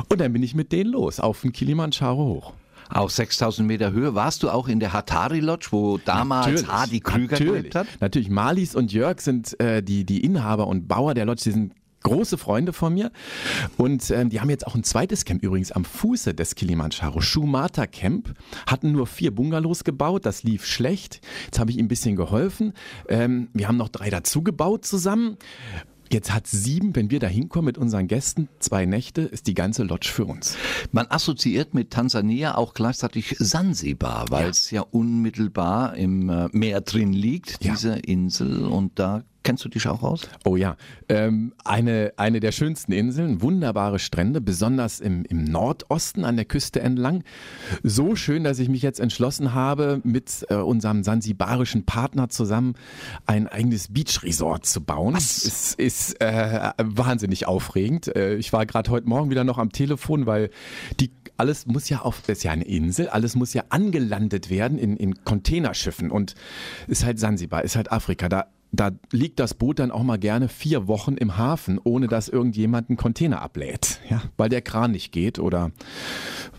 Und 0.08 0.20
dann 0.20 0.32
bin 0.32 0.42
ich 0.42 0.54
mit 0.54 0.72
denen 0.72 0.92
los, 0.92 1.20
auf 1.20 1.40
den 1.42 1.52
Kilimanjaro 1.52 2.24
hoch. 2.24 2.52
Auf 2.92 3.12
6000 3.12 3.68
Meter 3.68 3.92
Höhe. 3.92 4.14
Warst 4.14 4.42
du 4.42 4.50
auch 4.50 4.66
in 4.66 4.80
der 4.80 4.92
Hatari 4.92 5.38
Lodge, 5.38 5.68
wo 5.70 5.98
damals 5.98 6.46
Natürlich, 6.46 6.68
Hardy 6.68 7.00
Krüger 7.00 7.36
gelebt 7.36 7.74
hat? 7.76 7.86
Natürlich, 8.00 8.30
Marlies 8.30 8.74
und 8.74 8.92
Jörg 8.92 9.20
sind 9.20 9.58
äh, 9.60 9.80
die, 9.82 10.04
die 10.04 10.24
Inhaber 10.24 10.66
und 10.66 10.88
Bauer 10.88 11.14
der 11.14 11.24
Lodge, 11.24 11.42
die 11.44 11.52
sind 11.52 11.72
große 12.02 12.38
Freunde 12.38 12.72
von 12.72 12.94
mir. 12.94 13.10
Und 13.76 14.10
ähm, 14.10 14.30
die 14.30 14.40
haben 14.40 14.50
jetzt 14.50 14.66
auch 14.66 14.74
ein 14.74 14.84
zweites 14.84 15.24
Camp 15.24 15.42
übrigens 15.42 15.72
am 15.72 15.84
Fuße 15.84 16.34
des 16.34 16.54
Kilimanjaro, 16.54 17.20
Shumata 17.20 17.86
Camp, 17.86 18.34
hatten 18.66 18.92
nur 18.92 19.06
vier 19.06 19.34
Bungalows 19.34 19.84
gebaut, 19.84 20.26
das 20.26 20.42
lief 20.42 20.66
schlecht, 20.66 21.20
jetzt 21.46 21.58
habe 21.58 21.70
ich 21.70 21.78
ihm 21.78 21.86
ein 21.86 21.88
bisschen 21.88 22.16
geholfen, 22.16 22.72
ähm, 23.08 23.48
wir 23.52 23.68
haben 23.68 23.76
noch 23.76 23.88
drei 23.88 24.10
dazu 24.10 24.42
gebaut 24.42 24.84
zusammen 24.84 25.36
Jetzt 26.12 26.34
hat 26.34 26.48
sieben, 26.48 26.96
wenn 26.96 27.10
wir 27.10 27.20
da 27.20 27.28
hinkommen 27.28 27.66
mit 27.66 27.78
unseren 27.78 28.08
Gästen, 28.08 28.48
zwei 28.58 28.84
Nächte, 28.84 29.22
ist 29.22 29.46
die 29.46 29.54
ganze 29.54 29.84
Lodge 29.84 30.10
für 30.12 30.24
uns. 30.24 30.56
Man 30.90 31.06
assoziiert 31.08 31.72
mit 31.72 31.92
Tansania 31.92 32.56
auch 32.56 32.74
gleichzeitig 32.74 33.36
Sansibar, 33.38 34.26
weil 34.28 34.48
es 34.48 34.72
ja. 34.72 34.82
ja. 34.82 34.88
unmittelbar 34.90 35.96
im 35.96 36.28
äh, 36.28 36.48
Meer 36.50 36.80
drin 36.80 37.12
liegt, 37.12 37.62
diese 37.62 37.90
ja. 37.90 37.94
Insel. 37.94 38.64
Und 38.64 38.98
da 38.98 39.22
Kennst 39.42 39.64
du 39.64 39.70
dich 39.70 39.86
auch 39.88 40.02
aus? 40.02 40.28
Oh 40.44 40.56
ja, 40.56 40.76
ähm, 41.08 41.54
eine, 41.64 42.12
eine 42.16 42.40
der 42.40 42.52
schönsten 42.52 42.92
Inseln, 42.92 43.40
wunderbare 43.40 43.98
Strände, 43.98 44.42
besonders 44.42 45.00
im, 45.00 45.24
im 45.24 45.44
Nordosten 45.44 46.26
an 46.26 46.36
der 46.36 46.44
Küste 46.44 46.80
entlang. 46.80 47.24
So 47.82 48.16
schön, 48.16 48.44
dass 48.44 48.58
ich 48.58 48.68
mich 48.68 48.82
jetzt 48.82 49.00
entschlossen 49.00 49.54
habe, 49.54 50.02
mit 50.04 50.44
äh, 50.50 50.56
unserem 50.56 51.02
sansibarischen 51.02 51.86
Partner 51.86 52.28
zusammen 52.28 52.74
ein 53.24 53.46
eigenes 53.46 53.88
Beach-Resort 53.88 54.66
zu 54.66 54.82
bauen. 54.82 55.14
Was? 55.14 55.44
Es 55.44 55.74
ist 55.74 56.20
äh, 56.20 56.72
wahnsinnig 56.78 57.46
aufregend. 57.46 58.14
Äh, 58.14 58.34
ich 58.34 58.52
war 58.52 58.66
gerade 58.66 58.90
heute 58.90 59.08
Morgen 59.08 59.30
wieder 59.30 59.44
noch 59.44 59.56
am 59.56 59.72
Telefon, 59.72 60.26
weil 60.26 60.50
die 61.00 61.10
alles 61.38 61.66
muss 61.66 61.88
ja 61.88 62.02
auf, 62.02 62.20
das 62.26 62.38
ist 62.38 62.44
ja 62.44 62.52
eine 62.52 62.64
Insel, 62.64 63.08
alles 63.08 63.34
muss 63.34 63.54
ja 63.54 63.64
angelandet 63.70 64.50
werden 64.50 64.78
in, 64.78 64.98
in 64.98 65.24
Containerschiffen 65.24 66.10
und 66.10 66.34
ist 66.86 67.06
halt 67.06 67.18
Sansibar, 67.18 67.64
ist 67.64 67.76
halt 67.76 67.90
Afrika. 67.90 68.28
Da 68.28 68.48
da 68.72 68.90
liegt 69.10 69.40
das 69.40 69.54
Boot 69.54 69.78
dann 69.78 69.90
auch 69.90 70.02
mal 70.02 70.18
gerne 70.18 70.48
vier 70.48 70.86
Wochen 70.88 71.14
im 71.14 71.36
Hafen, 71.36 71.80
ohne 71.82 72.08
dass 72.08 72.28
irgendjemand 72.28 72.88
einen 72.88 72.96
Container 72.96 73.42
ablädt. 73.42 74.00
Ja, 74.08 74.22
weil 74.36 74.48
der 74.48 74.62
Kran 74.62 74.92
nicht 74.92 75.12
geht 75.12 75.38
oder 75.38 75.70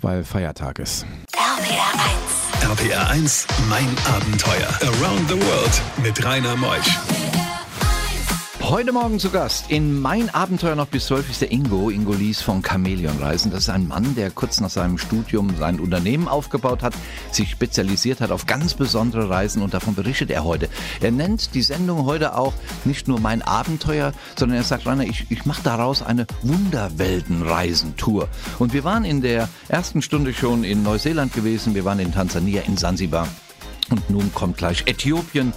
weil 0.02 0.24
Feiertag 0.24 0.80
ist. 0.80 1.06
RPR 1.34 2.72
1. 2.72 2.80
RPR 2.80 3.10
1, 3.10 3.48
mein 3.70 3.88
Abenteuer. 4.06 4.70
Around 4.82 5.30
the 5.30 5.36
World 5.36 5.82
mit 6.04 6.24
Rainer 6.26 6.56
Meusch. 6.56 7.21
Heute 8.72 8.94
Morgen 8.94 9.20
zu 9.20 9.32
Gast 9.32 9.70
in 9.70 10.00
Mein 10.00 10.30
Abenteuer 10.30 10.76
noch 10.76 10.88
bis 10.88 11.08
12 11.08 11.30
ist 11.30 11.42
der 11.42 11.52
Ingo, 11.52 11.90
Ingo 11.90 12.14
Lies 12.14 12.42
von 12.42 12.62
Chameleon 12.62 13.18
Reisen. 13.20 13.52
Das 13.52 13.64
ist 13.64 13.70
ein 13.70 13.90
Mann, 13.90 14.16
der 14.16 14.32
kurz 14.32 14.62
nach 14.62 14.70
seinem 14.70 14.98
Studium 14.98 15.54
sein 15.58 15.82
Unternehmen 15.82 16.30
aufgebaut 16.30 16.82
hat, 16.82 16.94
sich 17.34 17.50
spezialisiert 17.50 18.22
hat 18.22 18.32
auf 18.32 18.46
ganz 18.46 18.74
besondere 18.74 19.30
Reisen 19.30 19.62
und 19.62 19.74
davon 19.74 19.94
berichtet 19.94 20.32
er 20.32 20.46
heute. 20.46 20.70
Er 21.02 21.12
nennt 21.12 21.54
die 21.54 21.64
Sendung 21.64 22.06
heute 22.06 22.38
auch 22.38 22.54
nicht 22.86 23.10
nur 23.10 23.20
Mein 23.20 23.42
Abenteuer, 23.42 24.14
sondern 24.38 24.60
er 24.60 24.64
sagt, 24.64 24.86
Rainer, 24.86 25.04
ich, 25.04 25.26
ich 25.30 25.46
mache 25.46 25.64
daraus 25.64 26.02
eine 26.02 26.26
Wunderweltenreisentour. 26.42 28.30
Und 28.58 28.72
wir 28.72 28.86
waren 28.86 29.04
in 29.04 29.22
der 29.22 29.50
ersten 29.68 30.02
Stunde 30.02 30.34
schon 30.34 30.64
in 30.64 30.82
Neuseeland 30.82 31.34
gewesen, 31.34 31.76
wir 31.76 31.84
waren 31.84 32.00
in 32.00 32.14
Tansania, 32.14 32.62
in 32.62 32.78
Sansibar. 32.78 33.28
Und 33.92 34.10
nun 34.10 34.34
kommt 34.34 34.58
gleich 34.58 34.84
Äthiopien, 34.88 35.54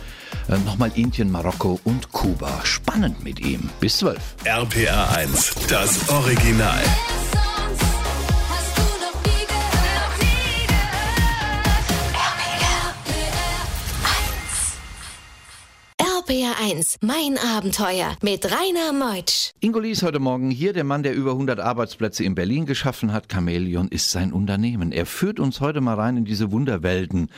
äh, 0.49 0.59
nochmal 0.59 0.91
Indien, 0.95 1.31
Marokko 1.31 1.81
und 1.85 2.13
Kuba. 2.13 2.61
Spannend 2.65 3.23
mit 3.25 3.41
ihm. 3.41 3.71
Bis 3.81 3.99
12. 3.99 4.19
RPR 4.45 5.17
1, 5.17 5.55
das 5.69 6.09
Original. 6.11 6.83
1, 16.75 16.99
mein 17.03 17.39
Abenteuer 17.39 18.17
mit 18.21 18.47
Rainer 18.47 18.93
Meutsch. 18.93 19.53
Ingo 19.61 19.79
Lies 19.79 20.03
heute 20.03 20.19
Morgen 20.19 20.51
hier, 20.51 20.73
der 20.73 20.83
Mann, 20.83 21.05
der 21.05 21.15
über 21.15 21.33
100 21.33 21.61
Arbeitsplätze 21.61 22.25
in 22.25 22.35
Berlin 22.35 22.67
geschaffen 22.67 23.13
hat. 23.13 23.29
Chameleon 23.29 23.89
ist 23.89 24.11
sein 24.11 24.33
Unternehmen. 24.33 24.91
Er 24.91 25.07
führt 25.07 25.39
uns 25.39 25.61
heute 25.61 25.81
mal 25.81 25.95
rein 25.95 26.17
in 26.17 26.25
diese 26.25 26.51
Wunderwelten. 26.51 27.29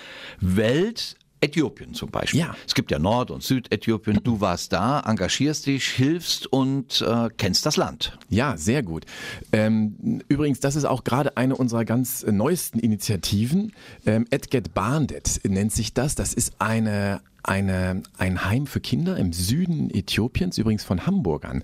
Welt 0.40 1.16
Äthiopien 1.46 1.94
zum 1.94 2.10
Beispiel. 2.10 2.40
Ja. 2.40 2.56
Es 2.66 2.74
gibt 2.74 2.90
ja 2.90 2.98
Nord- 2.98 3.30
und 3.30 3.42
Südäthiopien. 3.42 4.20
Du 4.22 4.40
warst 4.40 4.72
da, 4.72 5.00
engagierst 5.00 5.66
dich, 5.66 5.88
hilfst 5.88 6.46
und 6.46 7.02
äh, 7.02 7.28
kennst 7.36 7.66
das 7.66 7.76
Land. 7.76 8.18
Ja, 8.28 8.56
sehr 8.56 8.82
gut. 8.82 9.04
Ähm, 9.52 10.22
übrigens, 10.28 10.60
das 10.60 10.76
ist 10.76 10.84
auch 10.84 11.04
gerade 11.04 11.36
eine 11.36 11.56
unserer 11.56 11.84
ganz 11.84 12.24
neuesten 12.24 12.78
Initiativen. 12.78 13.72
Ähm, 14.04 14.26
Edget 14.30 14.74
Bandet 14.74 15.40
nennt 15.44 15.72
sich 15.72 15.94
das. 15.94 16.14
Das 16.14 16.34
ist 16.34 16.54
eine 16.58 17.20
eine, 17.46 18.02
ein 18.18 18.44
Heim 18.44 18.66
für 18.66 18.80
Kinder 18.80 19.16
im 19.16 19.32
Süden 19.32 19.90
Äthiopiens, 19.90 20.58
übrigens 20.58 20.84
von 20.84 21.06
Hamburgern, 21.06 21.62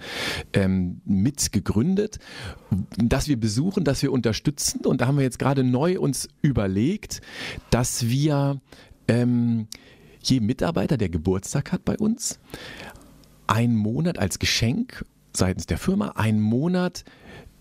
ähm, 0.52 1.00
mit 1.04 1.52
gegründet, 1.52 2.18
das 2.96 3.28
wir 3.28 3.38
besuchen, 3.38 3.84
das 3.84 4.02
wir 4.02 4.12
unterstützen. 4.12 4.86
Und 4.86 5.00
da 5.00 5.06
haben 5.06 5.16
wir 5.16 5.24
jetzt 5.24 5.38
gerade 5.38 5.64
neu 5.64 5.98
uns 5.98 6.28
überlegt, 6.40 7.20
dass 7.70 8.08
wir 8.08 8.60
ähm, 9.08 9.68
jedem 10.22 10.46
Mitarbeiter, 10.46 10.96
der 10.96 11.08
Geburtstag 11.08 11.72
hat 11.72 11.84
bei 11.84 11.96
uns, 11.96 12.38
einen 13.46 13.76
Monat 13.76 14.18
als 14.18 14.38
Geschenk 14.38 15.04
seitens 15.34 15.66
der 15.66 15.78
Firma, 15.78 16.10
einen 16.10 16.40
Monat 16.40 17.04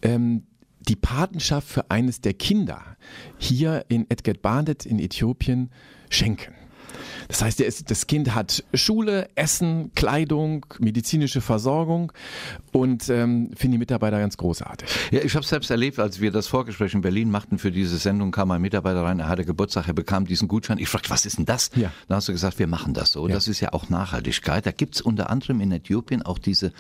ähm, 0.01 0.43
die 0.79 0.95
Patenschaft 0.95 1.67
für 1.67 1.91
eines 1.91 2.21
der 2.21 2.33
Kinder 2.33 2.97
hier 3.37 3.85
in 3.87 4.09
Edget 4.09 4.41
Bandet 4.41 4.85
in 4.85 4.99
Äthiopien 4.99 5.69
schenken. 6.09 6.53
Das 7.27 7.41
heißt, 7.41 7.89
das 7.89 8.07
Kind 8.07 8.35
hat 8.35 8.63
Schule, 8.73 9.29
Essen, 9.35 9.91
Kleidung, 9.95 10.65
medizinische 10.79 11.41
Versorgung 11.41 12.11
und 12.71 13.09
ähm, 13.09 13.51
finde 13.55 13.75
die 13.75 13.79
Mitarbeiter 13.79 14.19
ganz 14.19 14.37
großartig. 14.37 14.89
Ja, 15.11 15.21
ich 15.21 15.33
habe 15.35 15.43
es 15.43 15.49
selbst 15.49 15.69
erlebt, 15.71 15.99
als 15.99 16.19
wir 16.19 16.31
das 16.31 16.47
Vorgespräch 16.47 16.93
in 16.93 17.01
Berlin 17.01 17.29
machten 17.29 17.57
für 17.57 17.71
diese 17.71 17.97
Sendung, 17.97 18.31
kam 18.31 18.51
ein 18.51 18.61
Mitarbeiter 18.61 19.03
rein, 19.03 19.19
er 19.19 19.29
hatte 19.29 19.45
Geburtstag, 19.45 19.87
er 19.87 19.93
bekam 19.93 20.25
diesen 20.25 20.47
Gutschein. 20.47 20.77
Ich 20.77 20.89
fragte, 20.89 21.09
was 21.09 21.25
ist 21.25 21.37
denn 21.37 21.45
das? 21.45 21.71
Ja. 21.75 21.91
Dann 22.07 22.17
hast 22.17 22.27
du 22.27 22.31
gesagt, 22.31 22.59
wir 22.59 22.67
machen 22.67 22.93
das 22.93 23.11
so. 23.11 23.27
Ja. 23.27 23.33
Das 23.33 23.47
ist 23.47 23.59
ja 23.59 23.73
auch 23.73 23.89
Nachhaltigkeit. 23.89 24.65
Da 24.65 24.71
gibt 24.71 24.95
es 24.95 25.01
unter 25.01 25.29
anderem 25.29 25.61
in 25.61 25.71
Äthiopien 25.71 26.21
auch 26.21 26.39
diese, 26.39 26.71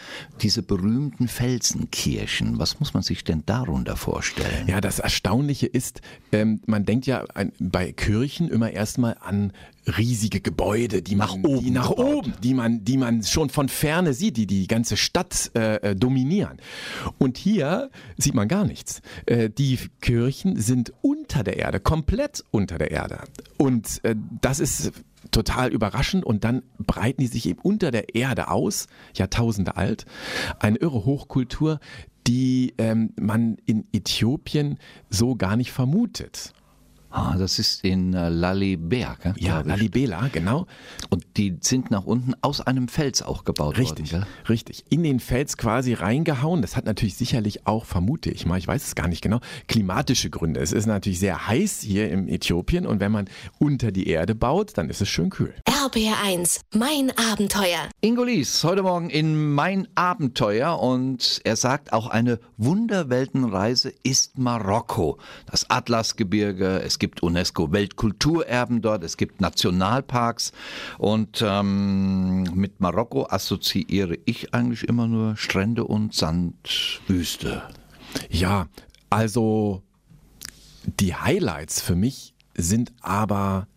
diese 0.41 0.63
berühmten 0.63 1.27
Felsenkirchen. 1.27 2.59
Was 2.59 2.79
muss 2.79 2.93
man 2.93 3.03
sich 3.03 3.23
denn 3.23 3.43
darunter 3.45 3.95
vorstellen? 3.95 4.67
Ja, 4.67 4.81
das 4.81 4.99
Erstaunliche 4.99 5.67
ist, 5.67 6.01
ähm, 6.31 6.61
man 6.65 6.85
denkt 6.85 7.05
ja 7.05 7.25
bei 7.59 7.91
Kirchen 7.91 8.49
immer 8.49 8.71
erstmal 8.71 9.17
an 9.19 9.53
riesige 9.85 10.41
Gebäude, 10.41 11.01
die 11.01 11.15
nach 11.15 11.33
oben, 11.33 11.63
die 11.63 11.71
nach 11.71 11.89
oben, 11.89 12.33
die 12.43 12.53
man, 12.53 12.83
die 12.83 12.97
man 12.97 13.23
schon 13.23 13.49
von 13.49 13.69
ferne 13.69 14.13
sieht, 14.13 14.37
die 14.37 14.47
die 14.47 14.67
ganze 14.67 14.97
Stadt 14.97 15.51
äh, 15.55 15.75
äh, 15.77 15.95
dominieren. 15.95 16.57
Und 17.17 17.37
hier 17.37 17.89
sieht 18.17 18.35
man 18.35 18.47
gar 18.47 18.65
nichts. 18.65 19.01
Äh, 19.25 19.49
die 19.49 19.79
Kirchen 20.01 20.59
sind 20.59 20.93
unter 21.01 21.43
der 21.43 21.57
Erde, 21.57 21.79
komplett 21.79 22.43
unter 22.51 22.77
der 22.77 22.91
Erde. 22.91 23.19
Und 23.57 24.03
äh, 24.03 24.15
das 24.41 24.59
ist 24.59 24.91
total 25.31 25.71
überraschend 25.71 26.25
und 26.25 26.43
dann 26.43 26.63
breiten 26.77 27.21
die 27.21 27.27
sich 27.27 27.47
eben 27.47 27.59
unter 27.61 27.91
der 27.91 28.15
Erde 28.15 28.49
aus, 28.49 28.87
Jahrtausende 29.15 29.77
alt. 29.77 30.05
Eine 30.59 30.77
irre 30.77 31.05
Hochkultur, 31.05 31.79
die 32.27 32.73
ähm, 32.77 33.13
man 33.19 33.57
in 33.65 33.87
Äthiopien 33.93 34.77
so 35.09 35.35
gar 35.35 35.55
nicht 35.55 35.71
vermutet. 35.71 36.53
Ah, 37.11 37.35
das 37.37 37.59
ist 37.59 37.83
in 37.83 38.13
äh, 38.13 38.29
Lalibela. 38.29 39.17
Ja, 39.37 39.61
Lalibela, 39.61 40.29
genau. 40.31 40.65
Und 41.09 41.25
die 41.35 41.57
sind 41.59 41.91
nach 41.91 42.05
unten 42.05 42.33
aus 42.41 42.61
einem 42.61 42.87
Fels 42.87 43.21
auch 43.21 43.43
gebaut 43.43 43.77
richtig, 43.77 44.13
worden. 44.13 44.25
Richtig, 44.47 44.79
richtig. 44.79 44.85
In 44.89 45.03
den 45.03 45.19
Fels 45.19 45.57
quasi 45.57 45.93
reingehauen. 45.93 46.61
Das 46.61 46.77
hat 46.77 46.85
natürlich 46.85 47.15
sicherlich 47.15 47.67
auch, 47.67 47.85
vermute 47.85 48.31
ich 48.31 48.45
mal, 48.45 48.57
ich 48.57 48.67
weiß 48.67 48.85
es 48.85 48.95
gar 48.95 49.09
nicht 49.09 49.21
genau, 49.21 49.41
klimatische 49.67 50.29
Gründe. 50.29 50.61
Es 50.61 50.71
ist 50.71 50.85
natürlich 50.85 51.19
sehr 51.19 51.47
heiß 51.47 51.81
hier 51.81 52.09
in 52.09 52.29
Äthiopien 52.29 52.87
und 52.87 53.01
wenn 53.01 53.11
man 53.11 53.29
unter 53.59 53.91
die 53.91 54.07
Erde 54.07 54.33
baut, 54.33 54.77
dann 54.77 54.89
ist 54.89 55.01
es 55.01 55.09
schön 55.09 55.29
kühl. 55.29 55.53
RBR1, 55.67 56.61
mein 56.73 57.11
Abenteuer. 57.17 57.89
Ingo 57.99 58.23
Lies, 58.23 58.63
heute 58.63 58.83
Morgen 58.83 59.09
in 59.09 59.53
Mein 59.53 59.87
Abenteuer 59.95 60.79
und 60.79 61.41
er 61.43 61.57
sagt, 61.57 61.91
auch 61.91 62.07
eine 62.07 62.39
Wunderweltenreise 62.57 63.91
ist 64.03 64.37
Marokko. 64.37 65.17
Das 65.49 65.69
Atlasgebirge, 65.69 66.81
es 66.81 66.99
gibt 67.01 67.23
UNESCO-Weltkulturerben 67.23 68.83
dort, 68.83 69.03
es 69.03 69.17
gibt 69.17 69.41
Nationalparks 69.41 70.51
und 70.99 71.43
ähm, 71.45 72.43
mit 72.53 72.79
Marokko 72.79 73.25
assoziiere 73.27 74.19
ich 74.25 74.53
eigentlich 74.53 74.87
immer 74.87 75.07
nur 75.07 75.35
Strände 75.35 75.83
und 75.83 76.13
Sandwüste. 76.13 77.63
Ja, 78.29 78.67
also 79.09 79.81
die 80.85 81.15
Highlights 81.15 81.81
für 81.81 81.95
mich 81.95 82.35
sind 82.55 82.93
aber 83.01 83.67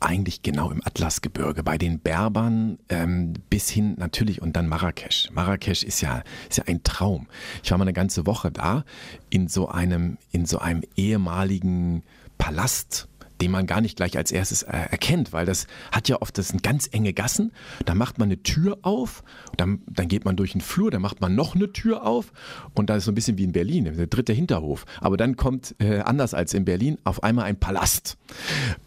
eigentlich 0.00 0.42
genau 0.42 0.70
im 0.70 0.80
Atlasgebirge, 0.84 1.62
bei 1.62 1.76
den 1.76 2.00
Berbern 2.00 2.78
ähm, 2.88 3.34
bis 3.50 3.68
hin 3.68 3.94
natürlich 3.98 4.40
und 4.40 4.54
dann 4.54 4.68
Marrakesch. 4.68 5.28
Marrakesch 5.32 5.82
ist 5.82 6.00
ja, 6.00 6.22
ist 6.48 6.56
ja 6.56 6.64
ein 6.64 6.82
Traum. 6.82 7.26
Ich 7.62 7.70
war 7.70 7.78
mal 7.78 7.84
eine 7.84 7.92
ganze 7.92 8.24
Woche 8.24 8.50
da 8.50 8.84
in 9.28 9.48
so 9.48 9.68
einem, 9.68 10.16
in 10.30 10.46
so 10.46 10.60
einem 10.60 10.82
ehemaligen 10.96 12.04
Palast 12.38 13.08
den 13.40 13.50
man 13.50 13.66
gar 13.66 13.80
nicht 13.80 13.96
gleich 13.96 14.16
als 14.16 14.32
erstes 14.32 14.62
äh, 14.62 14.76
erkennt, 14.90 15.32
weil 15.32 15.46
das 15.46 15.66
hat 15.92 16.08
ja 16.08 16.20
oft, 16.20 16.36
das 16.38 16.48
sind 16.48 16.62
ganz 16.62 16.88
enge 16.90 17.12
Gassen, 17.12 17.52
da 17.84 17.94
macht 17.94 18.18
man 18.18 18.28
eine 18.28 18.42
Tür 18.42 18.78
auf, 18.82 19.22
dann, 19.56 19.82
dann 19.86 20.08
geht 20.08 20.24
man 20.24 20.36
durch 20.36 20.52
den 20.52 20.60
Flur, 20.60 20.90
dann 20.90 21.02
macht 21.02 21.20
man 21.20 21.34
noch 21.34 21.54
eine 21.54 21.72
Tür 21.72 22.04
auf 22.04 22.32
und 22.74 22.90
da 22.90 22.96
ist 22.96 23.04
so 23.04 23.12
ein 23.12 23.14
bisschen 23.14 23.38
wie 23.38 23.44
in 23.44 23.52
Berlin, 23.52 23.84
der 23.84 24.06
dritte 24.06 24.32
Hinterhof. 24.32 24.84
Aber 25.00 25.16
dann 25.16 25.36
kommt, 25.36 25.74
äh, 25.78 26.00
anders 26.00 26.34
als 26.34 26.54
in 26.54 26.64
Berlin, 26.64 26.98
auf 27.04 27.22
einmal 27.22 27.44
ein 27.44 27.58
Palast. 27.58 28.18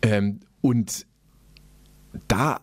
Ähm, 0.01 0.41
und 0.61 1.05
da 2.27 2.59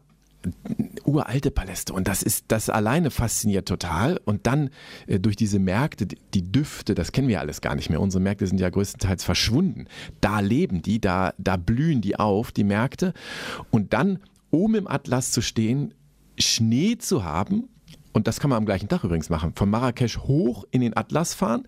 uralte 1.05 1.51
Paläste. 1.51 1.93
Und 1.93 2.09
das 2.09 2.23
ist 2.23 2.47
das 2.49 2.71
alleine 2.71 3.11
fasziniert 3.11 3.67
total. 3.67 4.21
Und 4.25 4.47
dann 4.47 4.71
äh, 5.07 5.19
durch 5.19 5.37
diese 5.37 5.59
Märkte 5.59 6.07
die 6.07 6.53
Düfte 6.53 6.95
das 6.95 7.13
kennen 7.13 7.29
wir 7.29 7.41
alles 7.41 7.61
gar 7.61 7.75
nicht 7.75 7.91
mehr. 7.91 8.01
Unsere 8.01 8.23
Märkte 8.23 8.47
sind 8.47 8.61
ja 8.61 8.71
größtenteils 8.71 9.25
verschwunden. 9.25 9.87
Da 10.21 10.41
leben 10.41 10.83
die 10.83 11.01
da 11.01 11.33
da 11.39 11.57
blühen 11.57 12.01
die 12.01 12.17
auf 12.17 12.53
die 12.53 12.65
Märkte. 12.65 13.13
Und 13.71 13.93
dann 13.93 14.21
oben 14.51 14.77
im 14.77 14.89
Atlas 14.89 15.31
zu 15.31 15.43
stehen 15.43 15.95
Schnee 16.39 16.99
zu 16.99 17.25
haben 17.25 17.69
und 18.13 18.27
das 18.27 18.41
kann 18.41 18.51
man 18.51 18.57
am 18.57 18.67
gleichen 18.67 18.89
Tag 18.89 19.05
übrigens 19.05 19.31
machen. 19.31 19.53
Von 19.55 19.71
Marrakesch 19.71 20.19
hoch 20.19 20.65
in 20.71 20.81
den 20.81 20.97
Atlas 20.97 21.35
fahren 21.35 21.65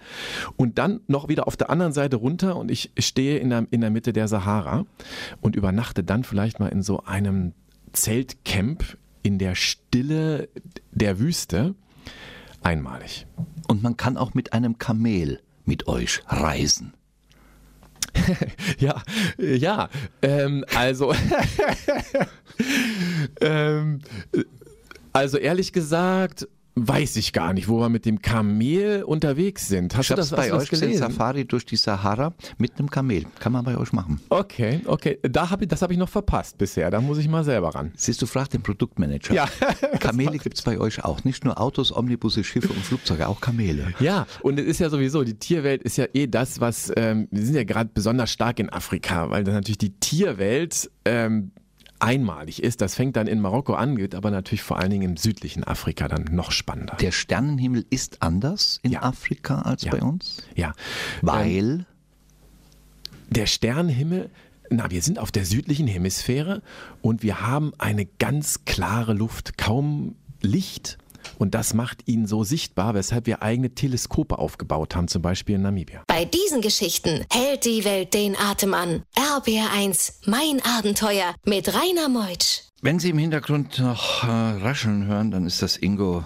und 0.57 0.79
dann 0.79 1.00
noch 1.07 1.29
wieder 1.29 1.47
auf 1.47 1.57
der 1.57 1.71
anderen 1.71 1.93
Seite 1.93 2.17
runter 2.17 2.57
und 2.57 2.71
ich 2.71 2.91
stehe 2.99 3.39
in 3.39 3.50
der, 3.50 3.67
in 3.71 3.81
der 3.81 3.91
Mitte 3.91 4.12
der 4.12 4.27
Sahara 4.27 4.85
und 5.41 5.55
übernachte 5.55 6.03
dann 6.03 6.25
vielleicht 6.25 6.59
mal 6.59 6.69
in 6.69 6.83
so 6.83 7.05
einem 7.05 7.53
Zeltcamp 7.92 8.97
in 9.23 9.38
der 9.38 9.54
Stille 9.54 10.49
der 10.92 11.18
Wüste 11.18 11.75
einmalig. 12.62 13.26
Und 13.68 13.82
man 13.82 13.97
kann 13.97 14.16
auch 14.16 14.35
mit 14.35 14.52
einem 14.52 14.78
Kamel 14.78 15.40
mit 15.64 15.87
euch 15.88 16.23
reisen. 16.26 16.94
ja, 18.78 19.02
ja, 19.38 19.88
ähm, 20.23 20.64
also, 20.75 21.14
ähm, 23.40 24.00
also 25.12 25.38
ehrlich 25.38 25.73
gesagt, 25.73 26.49
weiß 26.75 27.17
ich 27.17 27.33
gar 27.33 27.53
nicht, 27.53 27.69
wo 27.69 27.81
wir 27.81 27.89
mit 27.89 28.07
dem 28.07 28.23
Kamel 28.23 29.03
unterwegs 29.03 29.69
sind. 29.69 29.97
Hast 29.97 30.05
ich 30.05 30.09
du 30.09 30.15
das 30.17 30.31
bei 30.31 30.53
euch 30.53 30.71
gelesen? 30.71 30.99
Safari 30.99 31.45
durch 31.45 31.67
die 31.67 31.77
Sahara 31.77 32.35
mit 32.59 32.79
einem 32.79 32.91
Kamel. 32.91 33.25
Kann 33.39 33.53
man 33.53 33.65
bei 33.65 33.77
euch 33.77 33.93
machen. 33.93 34.21
Okay, 34.29 34.81
okay. 34.87 35.19
Da 35.23 35.50
hab 35.50 35.62
ich, 35.62 35.69
das 35.69 35.83
habe 35.83 35.93
ich 35.93 35.99
noch 35.99 36.09
verpasst 36.09 36.59
bisher. 36.59 36.91
Da 36.91 37.00
muss 37.00 37.19
ich 37.19 37.29
mal 37.29 37.45
selber 37.45 37.75
ran. 37.75 37.93
Siehst 37.97 38.23
du, 38.23 38.27
frag 38.27 38.49
den 38.50 38.62
Produktmanager. 38.62 39.35
Ja. 39.35 39.49
Kamele 40.00 40.39
gibt 40.39 40.57
es 40.57 40.62
bei 40.62 40.79
euch 40.79 41.05
auch. 41.05 41.25
Nicht 41.25 41.45
nur 41.45 41.61
Autos, 41.61 41.95
Omnibusse, 41.95 42.45
Schiffe 42.45 42.69
und 42.69 42.85
Flugzeuge, 42.85 43.29
auch 43.29 43.41
Kamele. 43.41 43.95
Ja, 44.00 44.27
und 44.43 44.59
es 44.59 44.67
ist 44.67 44.81
ja 44.81 44.91
sowieso, 44.91 45.25
die 45.25 45.35
Tierwelt 45.35 45.83
ist 45.83 45.97
ja 45.97 46.07
eh 46.15 46.27
das, 46.27 46.61
was, 46.61 46.93
ähm, 46.97 47.29
wir 47.31 47.45
sind 47.45 47.55
ja 47.55 47.65
gerade 47.65 47.91
besonders 47.93 48.31
stark 48.31 48.59
in 48.59 48.71
Afrika, 48.71 49.31
weil 49.31 49.45
dann 49.45 49.55
natürlich 49.55 49.79
die 49.79 49.99
Tierwelt 49.99 50.91
ähm, 51.05 51.53
einmalig 52.00 52.62
ist. 52.62 52.80
Das 52.80 52.95
fängt 52.95 53.16
dann 53.16 53.26
in 53.26 53.40
Marokko 53.40 53.75
an, 53.75 53.97
geht 53.97 54.14
aber 54.14 54.30
natürlich 54.30 54.62
vor 54.62 54.78
allen 54.78 54.90
Dingen 54.90 55.11
im 55.11 55.16
südlichen 55.16 55.64
Afrika 55.64 56.09
dann 56.09 56.25
noch 56.30 56.50
spannender. 56.50 56.97
Der 57.00 57.12
Sternenhimmel 57.12 57.87
ist 57.90 58.23
anders 58.23 58.80
in 58.83 58.92
ja. 58.92 59.02
Afrika 59.02 59.62
als 59.62 59.85
ja. 59.85 59.92
bei 59.92 60.02
uns? 60.02 60.42
Ja. 60.54 60.73
Weil? 61.23 61.50
Ähm, 61.50 61.87
der 63.30 63.47
Sternenhimmel 63.47 64.30
na, 64.71 64.90
wir 64.90 65.02
sind 65.02 65.19
auf 65.19 65.33
der 65.33 65.45
südlichen 65.45 65.88
Hemisphäre 65.88 66.62
und 67.02 67.25
wir 67.25 67.40
haben 67.40 67.73
eine 67.78 68.07
ganz 68.07 68.64
klare 68.64 69.14
Luft, 69.14 69.59
kaum 69.59 70.14
Licht 70.42 70.97
und 71.39 71.55
das 71.55 71.75
macht 71.75 72.07
ihn 72.07 72.27
so 72.27 72.45
sichtbar, 72.45 72.95
weshalb 72.95 73.27
wir 73.27 73.43
eigene 73.43 73.75
Teleskope 73.75 74.39
aufgebaut 74.39 74.95
haben, 74.97 75.09
zum 75.09 75.23
Beispiel 75.23 75.57
in 75.57 75.62
Namibia. 75.62 76.03
Bei 76.07 76.25
diesen 76.25 76.61
Geschichten 76.61 77.25
hält 77.33 77.65
die 77.65 77.85
Welt 77.85 78.15
den 78.15 78.37
Atem 78.37 78.75
an. 78.75 79.03
RBR1, 79.17 80.12
mein 80.27 80.61
Abenteuer 80.79 81.35
mit 81.45 81.69
Rainer 81.69 82.09
Meutsch. 82.09 82.62
Wenn 82.83 82.99
Sie 82.99 83.11
im 83.11 83.19
Hintergrund 83.19 83.79
noch 83.79 84.25
äh, 84.25 84.27
rascheln 84.27 85.07
hören, 85.07 85.31
dann 85.31 85.47
ist 85.47 85.61
das 85.61 85.77
Ingo 85.77 86.25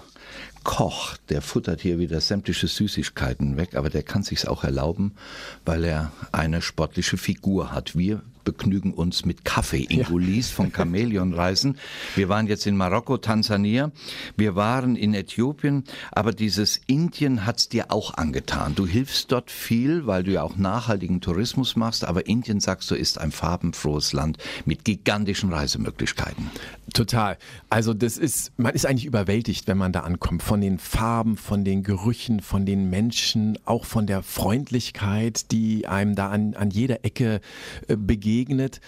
Koch, 0.65 1.15
der 1.29 1.41
futtert 1.41 1.81
hier 1.81 1.99
wieder 1.99 2.19
sämtliche 2.19 2.67
Süßigkeiten 2.67 3.55
weg, 3.55 3.75
aber 3.75 3.89
der 3.89 4.03
kann 4.03 4.23
sich's 4.23 4.45
auch 4.45 4.63
erlauben, 4.63 5.15
weil 5.63 5.85
er 5.85 6.11
eine 6.31 6.61
sportliche 6.61 7.17
Figur 7.17 7.71
hat. 7.71 7.95
Wir 7.95 8.23
begnügen 8.45 8.93
uns 8.93 9.25
mit 9.25 9.43
Kaffee 9.43 9.83
in 9.83 9.99
ja. 9.99 10.05
Von 10.05 10.71
Chamäleonreisen. 10.71 11.77
Wir 12.15 12.29
waren 12.29 12.47
jetzt 12.47 12.65
in 12.67 12.77
Marokko, 12.77 13.17
Tansania, 13.17 13.91
wir 14.37 14.55
waren 14.55 14.95
in 14.95 15.13
Äthiopien, 15.13 15.83
aber 16.11 16.31
dieses 16.31 16.79
Indien 16.87 17.45
hat's 17.45 17.67
dir 17.67 17.91
auch 17.91 18.13
angetan. 18.13 18.75
Du 18.75 18.85
hilfst 18.87 19.31
dort 19.31 19.51
viel, 19.51 20.07
weil 20.07 20.23
du 20.23 20.31
ja 20.31 20.43
auch 20.43 20.55
nachhaltigen 20.55 21.19
Tourismus 21.19 21.75
machst, 21.75 22.05
aber 22.05 22.27
Indien, 22.27 22.59
sagst 22.59 22.89
du, 22.91 22.95
ist 22.95 23.19
ein 23.19 23.31
farbenfrohes 23.31 24.13
Land 24.13 24.37
mit 24.65 24.85
gigantischen 24.85 25.51
Reisemöglichkeiten. 25.51 26.49
Total. 26.93 27.37
Also 27.69 27.93
das 27.93 28.17
ist, 28.17 28.51
man 28.57 28.73
ist 28.73 28.85
eigentlich 28.85 29.05
überwältigt, 29.05 29.67
wenn 29.67 29.77
man 29.77 29.91
da 29.91 30.01
ankommt, 30.01 30.43
von 30.43 30.61
den 30.61 30.77
Farben, 30.77 31.35
von 31.35 31.65
den 31.65 31.83
Gerüchen, 31.83 32.41
von 32.41 32.65
den 32.65 32.89
Menschen, 32.89 33.57
auch 33.65 33.85
von 33.85 34.05
der 34.05 34.21
Freundlichkeit, 34.21 35.51
die 35.51 35.87
einem 35.87 36.15
da 36.15 36.29
an, 36.29 36.53
an 36.53 36.69
jeder 36.69 37.03
Ecke 37.03 37.41
äh, 37.87 37.95
begegnet 37.97 38.34
begegnet. 38.35 38.81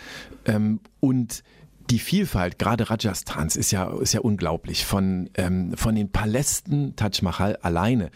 Ähm, 0.45 0.79
und 0.99 1.43
die 1.89 1.99
Vielfalt, 1.99 2.59
gerade 2.59 2.89
Rajasthans, 2.89 3.55
ist 3.55 3.71
ja, 3.71 3.89
ist 3.99 4.13
ja 4.13 4.19
unglaublich. 4.19 4.85
Von, 4.85 5.29
ähm, 5.35 5.73
von 5.75 5.95
den 5.95 6.11
Palästen 6.11 6.95
Taj 6.95 7.21
Mahal 7.21 7.55
alleine 7.61 8.11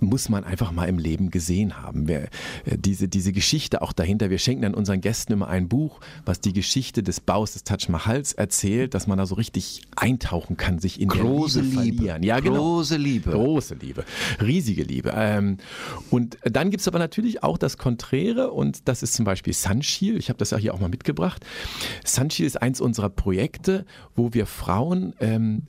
muss 0.00 0.28
man 0.28 0.44
einfach 0.44 0.72
mal 0.72 0.88
im 0.88 0.98
Leben 0.98 1.30
gesehen 1.30 1.82
haben. 1.82 2.08
Wir, 2.08 2.28
äh, 2.64 2.78
diese, 2.78 3.08
diese 3.08 3.32
Geschichte 3.32 3.82
auch 3.82 3.92
dahinter. 3.92 4.30
Wir 4.30 4.38
schenken 4.38 4.62
dann 4.62 4.74
unseren 4.74 5.00
Gästen 5.00 5.32
immer 5.32 5.48
ein 5.48 5.68
Buch, 5.68 6.00
was 6.24 6.40
die 6.40 6.52
Geschichte 6.52 7.02
des 7.02 7.20
Baus 7.20 7.52
des 7.52 7.64
Taj 7.64 7.88
Mahals 7.88 8.32
erzählt, 8.32 8.94
dass 8.94 9.06
man 9.06 9.18
da 9.18 9.26
so 9.26 9.34
richtig 9.34 9.82
eintauchen 9.96 10.56
kann, 10.56 10.78
sich 10.78 11.00
in 11.00 11.08
große 11.08 11.60
Liebe, 11.60 11.82
Liebe. 11.82 11.96
verlieren. 11.96 12.22
Ja, 12.22 12.40
genau. 12.40 12.56
Große 12.56 12.96
Liebe. 12.96 13.30
Große 13.30 13.74
Liebe. 13.74 14.04
Riesige 14.40 14.82
Liebe. 14.84 15.12
Ähm, 15.14 15.58
und 16.10 16.38
dann 16.44 16.70
gibt 16.70 16.80
es 16.80 16.88
aber 16.88 16.98
natürlich 16.98 17.42
auch 17.42 17.58
das 17.58 17.76
Konträre 17.76 18.50
und 18.50 18.88
das 18.88 19.02
ist 19.02 19.14
zum 19.14 19.24
Beispiel 19.24 19.52
Sunsheel. 19.52 20.16
Ich 20.16 20.28
habe 20.28 20.38
das 20.38 20.50
ja 20.50 20.58
hier 20.58 20.74
auch 20.74 20.80
mal 20.80 20.88
mitgebracht. 20.88 21.44
Sunsheel 22.04 22.46
ist 22.46 22.60
eins 22.60 22.80
unserer 22.80 23.10
Projekte, 23.10 23.84
wo 24.14 24.32
wir 24.32 24.46
Frauen 24.46 25.14
ähm, 25.20 25.62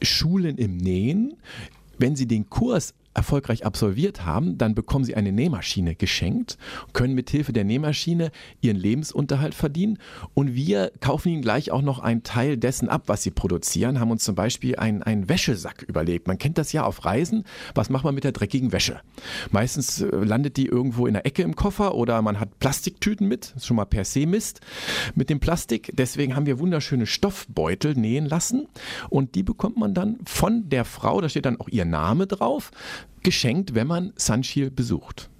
Schulen 0.00 0.58
im 0.58 0.76
Nähen 0.76 1.34
wenn 1.98 2.16
Sie 2.16 2.26
den 2.26 2.48
Kurs 2.48 2.94
erfolgreich 3.18 3.66
absolviert 3.66 4.24
haben, 4.24 4.58
dann 4.58 4.76
bekommen 4.76 5.04
sie 5.04 5.16
eine 5.16 5.32
Nähmaschine 5.32 5.96
geschenkt, 5.96 6.56
können 6.92 7.14
mit 7.14 7.30
Hilfe 7.30 7.52
der 7.52 7.64
Nähmaschine 7.64 8.30
ihren 8.60 8.76
Lebensunterhalt 8.76 9.54
verdienen 9.54 9.98
und 10.34 10.54
wir 10.54 10.92
kaufen 11.00 11.30
ihnen 11.30 11.42
gleich 11.42 11.72
auch 11.72 11.82
noch 11.82 11.98
einen 11.98 12.22
Teil 12.22 12.56
dessen 12.56 12.88
ab, 12.88 13.04
was 13.06 13.24
sie 13.24 13.32
produzieren, 13.32 13.98
haben 13.98 14.12
uns 14.12 14.22
zum 14.22 14.36
Beispiel 14.36 14.76
einen, 14.76 15.02
einen 15.02 15.28
Wäschesack 15.28 15.82
überlegt. 15.82 16.28
Man 16.28 16.38
kennt 16.38 16.58
das 16.58 16.72
ja 16.72 16.84
auf 16.84 17.04
Reisen. 17.04 17.42
Was 17.74 17.90
macht 17.90 18.04
man 18.04 18.14
mit 18.14 18.22
der 18.22 18.30
dreckigen 18.30 18.70
Wäsche? 18.70 19.00
Meistens 19.50 20.00
äh, 20.00 20.06
landet 20.06 20.56
die 20.56 20.66
irgendwo 20.66 21.06
in 21.08 21.14
der 21.14 21.26
Ecke 21.26 21.42
im 21.42 21.56
Koffer 21.56 21.96
oder 21.96 22.22
man 22.22 22.38
hat 22.38 22.60
Plastiktüten 22.60 23.26
mit, 23.26 23.46
das 23.46 23.62
ist 23.62 23.66
schon 23.66 23.76
mal 23.76 23.84
per 23.84 24.04
se 24.04 24.26
Mist 24.26 24.60
mit 25.16 25.28
dem 25.28 25.40
Plastik. 25.40 25.90
Deswegen 25.92 26.36
haben 26.36 26.46
wir 26.46 26.60
wunderschöne 26.60 27.06
Stoffbeutel 27.06 27.94
nähen 27.94 28.26
lassen 28.26 28.68
und 29.10 29.34
die 29.34 29.42
bekommt 29.42 29.76
man 29.76 29.92
dann 29.92 30.18
von 30.24 30.68
der 30.68 30.84
Frau, 30.84 31.20
da 31.20 31.28
steht 31.28 31.46
dann 31.46 31.58
auch 31.58 31.68
ihr 31.68 31.84
Name 31.84 32.28
drauf, 32.28 32.70
geschenkt, 33.22 33.74
wenn 33.74 33.86
man 33.86 34.12
Sunchill 34.16 34.70
besucht. 34.70 35.30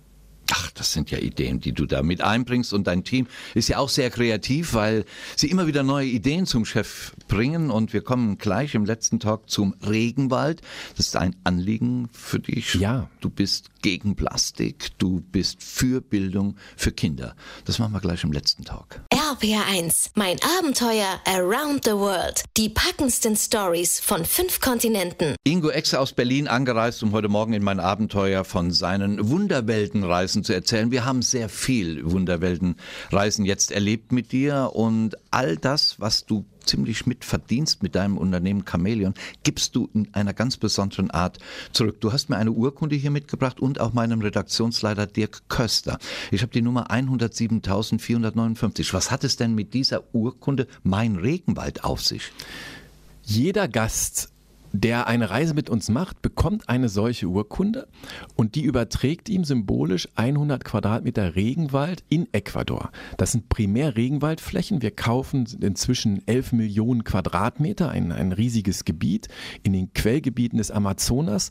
Ach, 0.51 0.71
das 0.71 0.93
sind 0.93 1.11
ja 1.11 1.19
Ideen, 1.19 1.61
die 1.61 1.73
du 1.73 1.85
da 1.85 2.03
mit 2.03 2.23
einbringst 2.23 2.73
und 2.73 2.87
dein 2.87 3.05
Team 3.05 3.27
ist 3.55 3.69
ja 3.69 3.79
auch 3.79 3.91
sehr 3.91 4.11
kreativ, 4.11 4.73
weil 4.73 5.05
sie 5.37 5.51
immer 5.51 5.67
wieder 5.67 5.83
neue 5.83 6.07
Ideen 6.07 6.47
zum 6.47 6.65
Chef 6.65 7.13
bringen 7.29 7.71
und 7.71 7.93
wir 7.93 8.01
kommen 8.01 8.39
gleich 8.39 8.75
im 8.75 8.85
letzten 8.85 9.21
Talk 9.21 9.51
zum 9.51 9.75
Regenwald. 9.87 10.63
Das 10.97 11.07
ist 11.07 11.17
ein 11.17 11.37
Anliegen 11.45 12.09
für 12.13 12.39
dich. 12.39 12.75
Ja. 12.75 13.11
Du 13.21 13.29
bist 13.29 13.71
gegen 13.83 14.17
Plastik, 14.17 14.99
du 14.99 15.21
bist 15.21 15.63
für 15.63 16.01
Bildung 16.01 16.57
für 16.77 16.93
Kinder. 16.93 17.37
Das 17.65 17.79
machen 17.79 17.93
wir 17.93 18.01
gleich 18.01 18.25
im 18.25 18.33
letzten 18.33 18.65
Talk. 18.65 19.01
RPR1, 19.13 20.11
mein 20.15 20.37
Abenteuer 20.59 21.21
around 21.27 21.85
the 21.85 21.93
world. 21.93 22.43
Die 22.57 22.71
packendsten 22.71 23.37
Stories 23.37 24.01
von 24.01 24.25
fünf 24.25 24.61
Kontinenten. 24.61 25.37
Ingo 25.45 25.69
Exe 25.69 26.01
aus 26.01 26.13
Berlin 26.13 26.49
angereist, 26.49 27.03
um 27.03 27.13
heute 27.13 27.29
Morgen 27.29 27.53
in 27.53 27.63
mein 27.63 27.79
Abenteuer 27.79 28.45
von 28.45 28.71
seinen 28.71 29.29
Wunderweltenreisen 30.39 30.45
zu 30.45 30.55
erzählen. 30.55 30.91
Wir 30.91 31.05
haben 31.05 31.23
sehr 31.23 31.49
viel 31.49 32.11
Wunderweltenreisen 32.11 33.45
jetzt 33.45 33.73
erlebt 33.73 34.13
mit 34.13 34.33
dir 34.33 34.71
und 34.75 35.17
all 35.31 35.57
das, 35.57 35.97
was 35.99 36.27
du 36.27 36.45
ziemlich 36.65 37.07
mit 37.07 37.25
verdienst 37.25 37.83
mit 37.83 37.95
deinem 37.95 38.19
Unternehmen 38.19 38.65
Chameleon, 38.65 39.15
gibst 39.43 39.75
du 39.75 39.89
in 39.95 40.09
einer 40.13 40.35
ganz 40.35 40.59
besonderen 40.59 41.11
Art 41.11 41.39
zurück. 41.73 42.01
Du 42.01 42.13
hast 42.13 42.29
mir 42.29 42.37
eine 42.37 42.53
Urkunde 42.53 42.95
hier 42.95 43.11
mitgebracht 43.11 43.59
und 43.61 43.81
auch 43.81 43.95
meinem 43.95 44.21
Redaktionsleiter 44.21 45.07
Dirk 45.07 45.49
Köster. 45.49 45.99
Ich 46.31 46.43
habe 46.43 46.53
die 46.53 46.61
Nummer 46.61 46.91
107.459. 46.91 48.93
Was 48.93 49.11
hat 49.11 49.25
es 49.25 49.37
denn 49.37 49.55
mit 49.55 49.73
dieser 49.73 50.03
Urkunde 50.13 50.67
Mein 50.83 51.17
Regenwald 51.17 51.85
auf 51.85 52.03
sich? 52.03 52.33
Jeder 53.23 53.69
Gast 53.69 54.31
der 54.73 55.07
eine 55.07 55.31
Reise 55.31 55.55
mit 55.55 55.71
uns 55.71 55.89
macht, 55.89 56.23
bekommt 56.23 56.69
eine 56.69 56.89
solche 56.89 57.27
Urkunde 57.27 57.89
und 58.37 58.55
die 58.55 58.63
überträgt 58.63 59.29
ihm 59.29 59.45
symbolisch 59.45 60.09
100 60.15 60.65
Quadratmeter 60.65 61.37
Regenwald 61.37 62.05
in 62.09 62.33
Ecuador. 62.33 62.91
Das 63.17 63.33
sind 63.33 63.49
primär 63.49 63.97
Regenwaldflächen. 63.97 64.83
Wir 64.83 64.91
kaufen 64.91 65.47
inzwischen 65.61 66.27
11 66.27 66.53
Millionen 66.53 67.05
Quadratmeter, 67.05 67.91
ein, 67.91 68.13
ein 68.13 68.33
riesiges 68.33 68.85
Gebiet 68.85 69.29
in 69.63 69.73
den 69.73 69.93
Quellgebieten 69.93 70.59
des 70.59 70.71
Amazonas. 70.71 71.51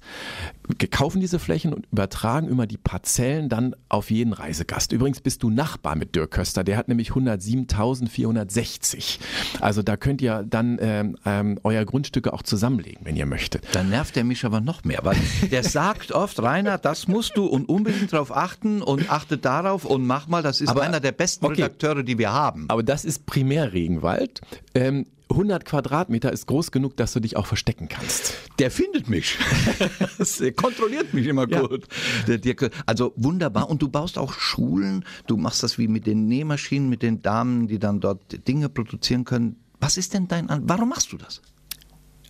Wir 0.78 0.90
kaufen 0.90 1.22
diese 1.22 1.40
Flächen 1.40 1.74
und 1.74 1.88
übertragen 1.92 2.48
immer 2.48 2.68
die 2.68 2.78
Parzellen 2.78 3.50
dann 3.50 3.76
auf 3.90 4.12
jeden 4.12 4.34
Reisegast. 4.34 4.92
Übrigens 4.92 5.22
bist 5.22 5.44
du 5.44 5.50
Nachbar 5.50 5.96
mit 5.96 6.16
Dirk 6.16 6.32
Köster, 6.32 6.64
der 6.64 6.78
hat 6.78 6.88
nämlich 6.88 7.12
107.460. 7.12 9.20
Also 9.60 9.82
da 9.82 9.98
könnt 9.98 10.22
ihr 10.22 10.46
dann 10.48 10.78
ähm, 10.82 11.18
ähm, 11.26 11.60
euer 11.64 11.86
Grundstücke 11.86 12.34
auch 12.34 12.44
zusammenlegen 12.44 13.07
wenn 13.08 13.16
ihr 13.16 13.26
möchtet. 13.26 13.64
Dann 13.72 13.90
nervt 13.90 14.18
er 14.18 14.26
mich 14.26 14.44
aber 14.44 14.60
noch 14.60 14.84
mehr, 14.84 15.00
weil 15.04 15.16
der 15.50 15.64
sagt 15.64 16.12
oft, 16.12 16.42
Rainer, 16.42 16.78
das 16.78 17.08
musst 17.08 17.38
du 17.38 17.46
und 17.46 17.70
unbedingt 17.70 18.12
darauf 18.12 18.36
achten 18.36 18.82
und 18.82 19.10
achte 19.10 19.38
darauf 19.38 19.86
und 19.86 20.06
mach 20.06 20.28
mal, 20.28 20.44
das 20.44 20.60
ist 20.60 20.68
aber, 20.68 20.82
einer 20.82 21.00
der 21.00 21.14
besten 21.14 21.46
okay. 21.46 21.64
Redakteure, 21.64 22.04
die 22.04 22.18
wir 22.18 22.34
haben. 22.34 22.66
Aber 22.68 22.84
das 22.84 23.06
ist 23.06 23.26
primär 23.26 23.72
Regenwald. 23.72 24.42
Ähm, 24.76 25.06
100 25.30 25.64
Quadratmeter 25.64 26.34
ist 26.34 26.48
groß 26.48 26.72
genug, 26.72 26.98
dass 26.98 27.14
du 27.14 27.22
dich 27.22 27.38
auch 27.38 27.46
verstecken 27.46 27.88
kannst. 27.88 28.34
Der 28.60 28.72
findet 28.72 29.08
mich. 29.08 29.38
der 30.40 30.52
kontrolliert 30.52 31.14
mich 31.14 31.28
immer 31.28 31.48
gut. 31.48 31.88
Ja. 32.28 32.70
also 32.86 33.14
wunderbar. 33.16 33.70
Und 33.70 33.82
du 33.82 33.88
baust 33.88 34.18
auch 34.18 34.34
Schulen. 34.34 35.06
Du 35.28 35.38
machst 35.38 35.64
das 35.64 35.78
wie 35.78 35.88
mit 35.88 36.08
den 36.08 36.28
Nähmaschinen, 36.28 36.90
mit 36.90 37.04
den 37.04 37.22
Damen, 37.22 37.68
die 37.68 37.80
dann 37.80 38.02
dort 38.02 38.48
Dinge 38.48 38.68
produzieren 38.68 39.24
können. 39.24 39.58
Was 39.80 39.96
ist 39.96 40.14
denn 40.14 40.28
dein, 40.28 40.48
warum 40.64 40.90
machst 40.90 41.14
du 41.14 41.18
das? 41.18 41.42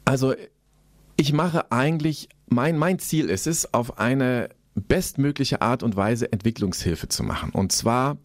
Also 0.05 0.33
ich 1.17 1.33
mache 1.33 1.71
eigentlich, 1.71 2.29
mein, 2.47 2.77
mein 2.77 2.99
Ziel 2.99 3.29
ist 3.29 3.47
es, 3.47 3.73
auf 3.73 3.97
eine 3.97 4.49
bestmögliche 4.75 5.61
Art 5.61 5.83
und 5.83 5.95
Weise 5.95 6.31
Entwicklungshilfe 6.31 7.09
zu 7.09 7.23
machen. 7.23 7.49
Und 7.51 7.71
zwar 7.71 8.17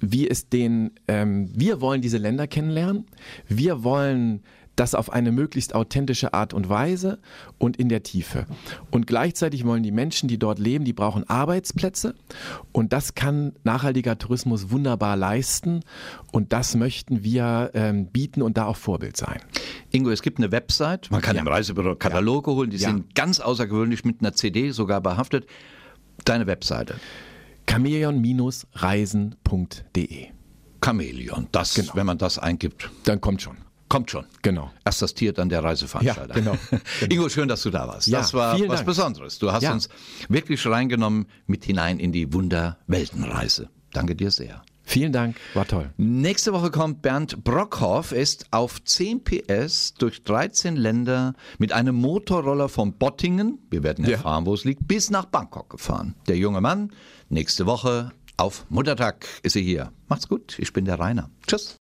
wie 0.00 0.28
es 0.28 0.48
den, 0.48 0.92
ähm, 1.08 1.50
wir 1.54 1.80
wollen 1.80 2.02
diese 2.02 2.18
Länder 2.18 2.46
kennenlernen, 2.46 3.06
wir 3.48 3.82
wollen 3.82 4.42
das 4.82 4.94
auf 4.96 5.12
eine 5.12 5.30
möglichst 5.30 5.76
authentische 5.76 6.34
Art 6.34 6.52
und 6.52 6.68
Weise 6.68 7.20
und 7.58 7.76
in 7.76 7.88
der 7.88 8.02
Tiefe. 8.02 8.46
Und 8.90 9.06
gleichzeitig 9.06 9.64
wollen 9.64 9.84
die 9.84 9.92
Menschen, 9.92 10.28
die 10.28 10.40
dort 10.40 10.58
leben, 10.58 10.84
die 10.84 10.92
brauchen 10.92 11.22
Arbeitsplätze 11.30 12.16
und 12.72 12.92
das 12.92 13.14
kann 13.14 13.52
nachhaltiger 13.62 14.18
Tourismus 14.18 14.72
wunderbar 14.72 15.16
leisten 15.16 15.84
und 16.32 16.52
das 16.52 16.74
möchten 16.74 17.22
wir 17.22 17.70
ähm, 17.74 18.06
bieten 18.06 18.42
und 18.42 18.56
da 18.56 18.66
auch 18.66 18.76
Vorbild 18.76 19.16
sein. 19.16 19.38
Ingo, 19.92 20.10
es 20.10 20.20
gibt 20.20 20.38
eine 20.38 20.50
Website, 20.50 21.12
man 21.12 21.22
kann 21.22 21.36
ja. 21.36 21.42
im 21.42 21.48
Reisebüro 21.48 21.94
Kataloge 21.94 22.50
ja. 22.50 22.56
holen, 22.56 22.70
die 22.70 22.78
ja. 22.78 22.88
sind 22.88 23.14
ganz 23.14 23.38
außergewöhnlich 23.38 24.04
mit 24.04 24.20
einer 24.20 24.32
CD 24.32 24.72
sogar 24.72 25.00
behaftet. 25.00 25.46
Deine 26.24 26.48
Webseite. 26.48 26.96
Chameleon-reisen.de 27.70 30.26
Chameleon, 30.84 31.46
das, 31.52 31.74
genau. 31.74 31.92
wenn 31.94 32.06
man 32.06 32.18
das 32.18 32.40
eingibt. 32.40 32.90
Dann 33.04 33.20
kommt 33.20 33.42
schon. 33.42 33.58
Kommt 33.92 34.10
schon. 34.10 34.24
Genau. 34.40 34.70
Erst 34.86 35.02
das 35.02 35.12
Tier, 35.12 35.34
dann 35.34 35.50
der 35.50 35.62
Reiseveranstalter. 35.62 36.34
Ja, 36.34 36.40
genau. 36.40 36.56
genau. 36.70 36.82
Ingo, 37.10 37.28
schön, 37.28 37.46
dass 37.46 37.62
du 37.62 37.68
da 37.68 37.86
warst. 37.86 38.06
Ja, 38.06 38.20
das 38.20 38.32
war 38.32 38.58
was 38.58 38.68
Dank. 38.68 38.86
Besonderes. 38.86 39.38
Du 39.38 39.52
hast 39.52 39.62
ja. 39.64 39.72
uns 39.74 39.90
wirklich 40.30 40.66
reingenommen 40.66 41.26
mit 41.46 41.66
hinein 41.66 41.98
in 41.98 42.10
die 42.10 42.32
Wunderweltenreise. 42.32 43.68
Danke 43.92 44.16
dir 44.16 44.30
sehr. 44.30 44.62
Vielen 44.82 45.12
Dank, 45.12 45.36
war 45.52 45.66
toll. 45.66 45.90
Nächste 45.98 46.54
Woche 46.54 46.70
kommt 46.70 47.02
Bernd 47.02 47.44
Brockhoff, 47.44 48.12
ist 48.12 48.46
auf 48.50 48.82
10 48.82 49.24
PS 49.24 49.92
durch 49.92 50.24
13 50.24 50.74
Länder 50.74 51.34
mit 51.58 51.74
einem 51.74 51.94
Motorroller 51.94 52.70
von 52.70 52.94
Bottingen, 52.94 53.58
wir 53.70 53.82
werden 53.82 54.06
erfahren, 54.06 54.44
ja. 54.44 54.46
wo 54.46 54.54
es 54.54 54.64
liegt, 54.64 54.88
bis 54.88 55.10
nach 55.10 55.26
Bangkok 55.26 55.68
gefahren. 55.68 56.14
Der 56.28 56.38
junge 56.38 56.62
Mann, 56.62 56.92
nächste 57.28 57.66
Woche 57.66 58.10
auf 58.38 58.64
Muttertag 58.70 59.26
ist 59.42 59.54
er 59.54 59.62
hier. 59.62 59.92
Macht's 60.08 60.28
gut, 60.28 60.58
ich 60.58 60.72
bin 60.72 60.86
der 60.86 60.98
Rainer. 60.98 61.30
Tschüss. 61.46 61.78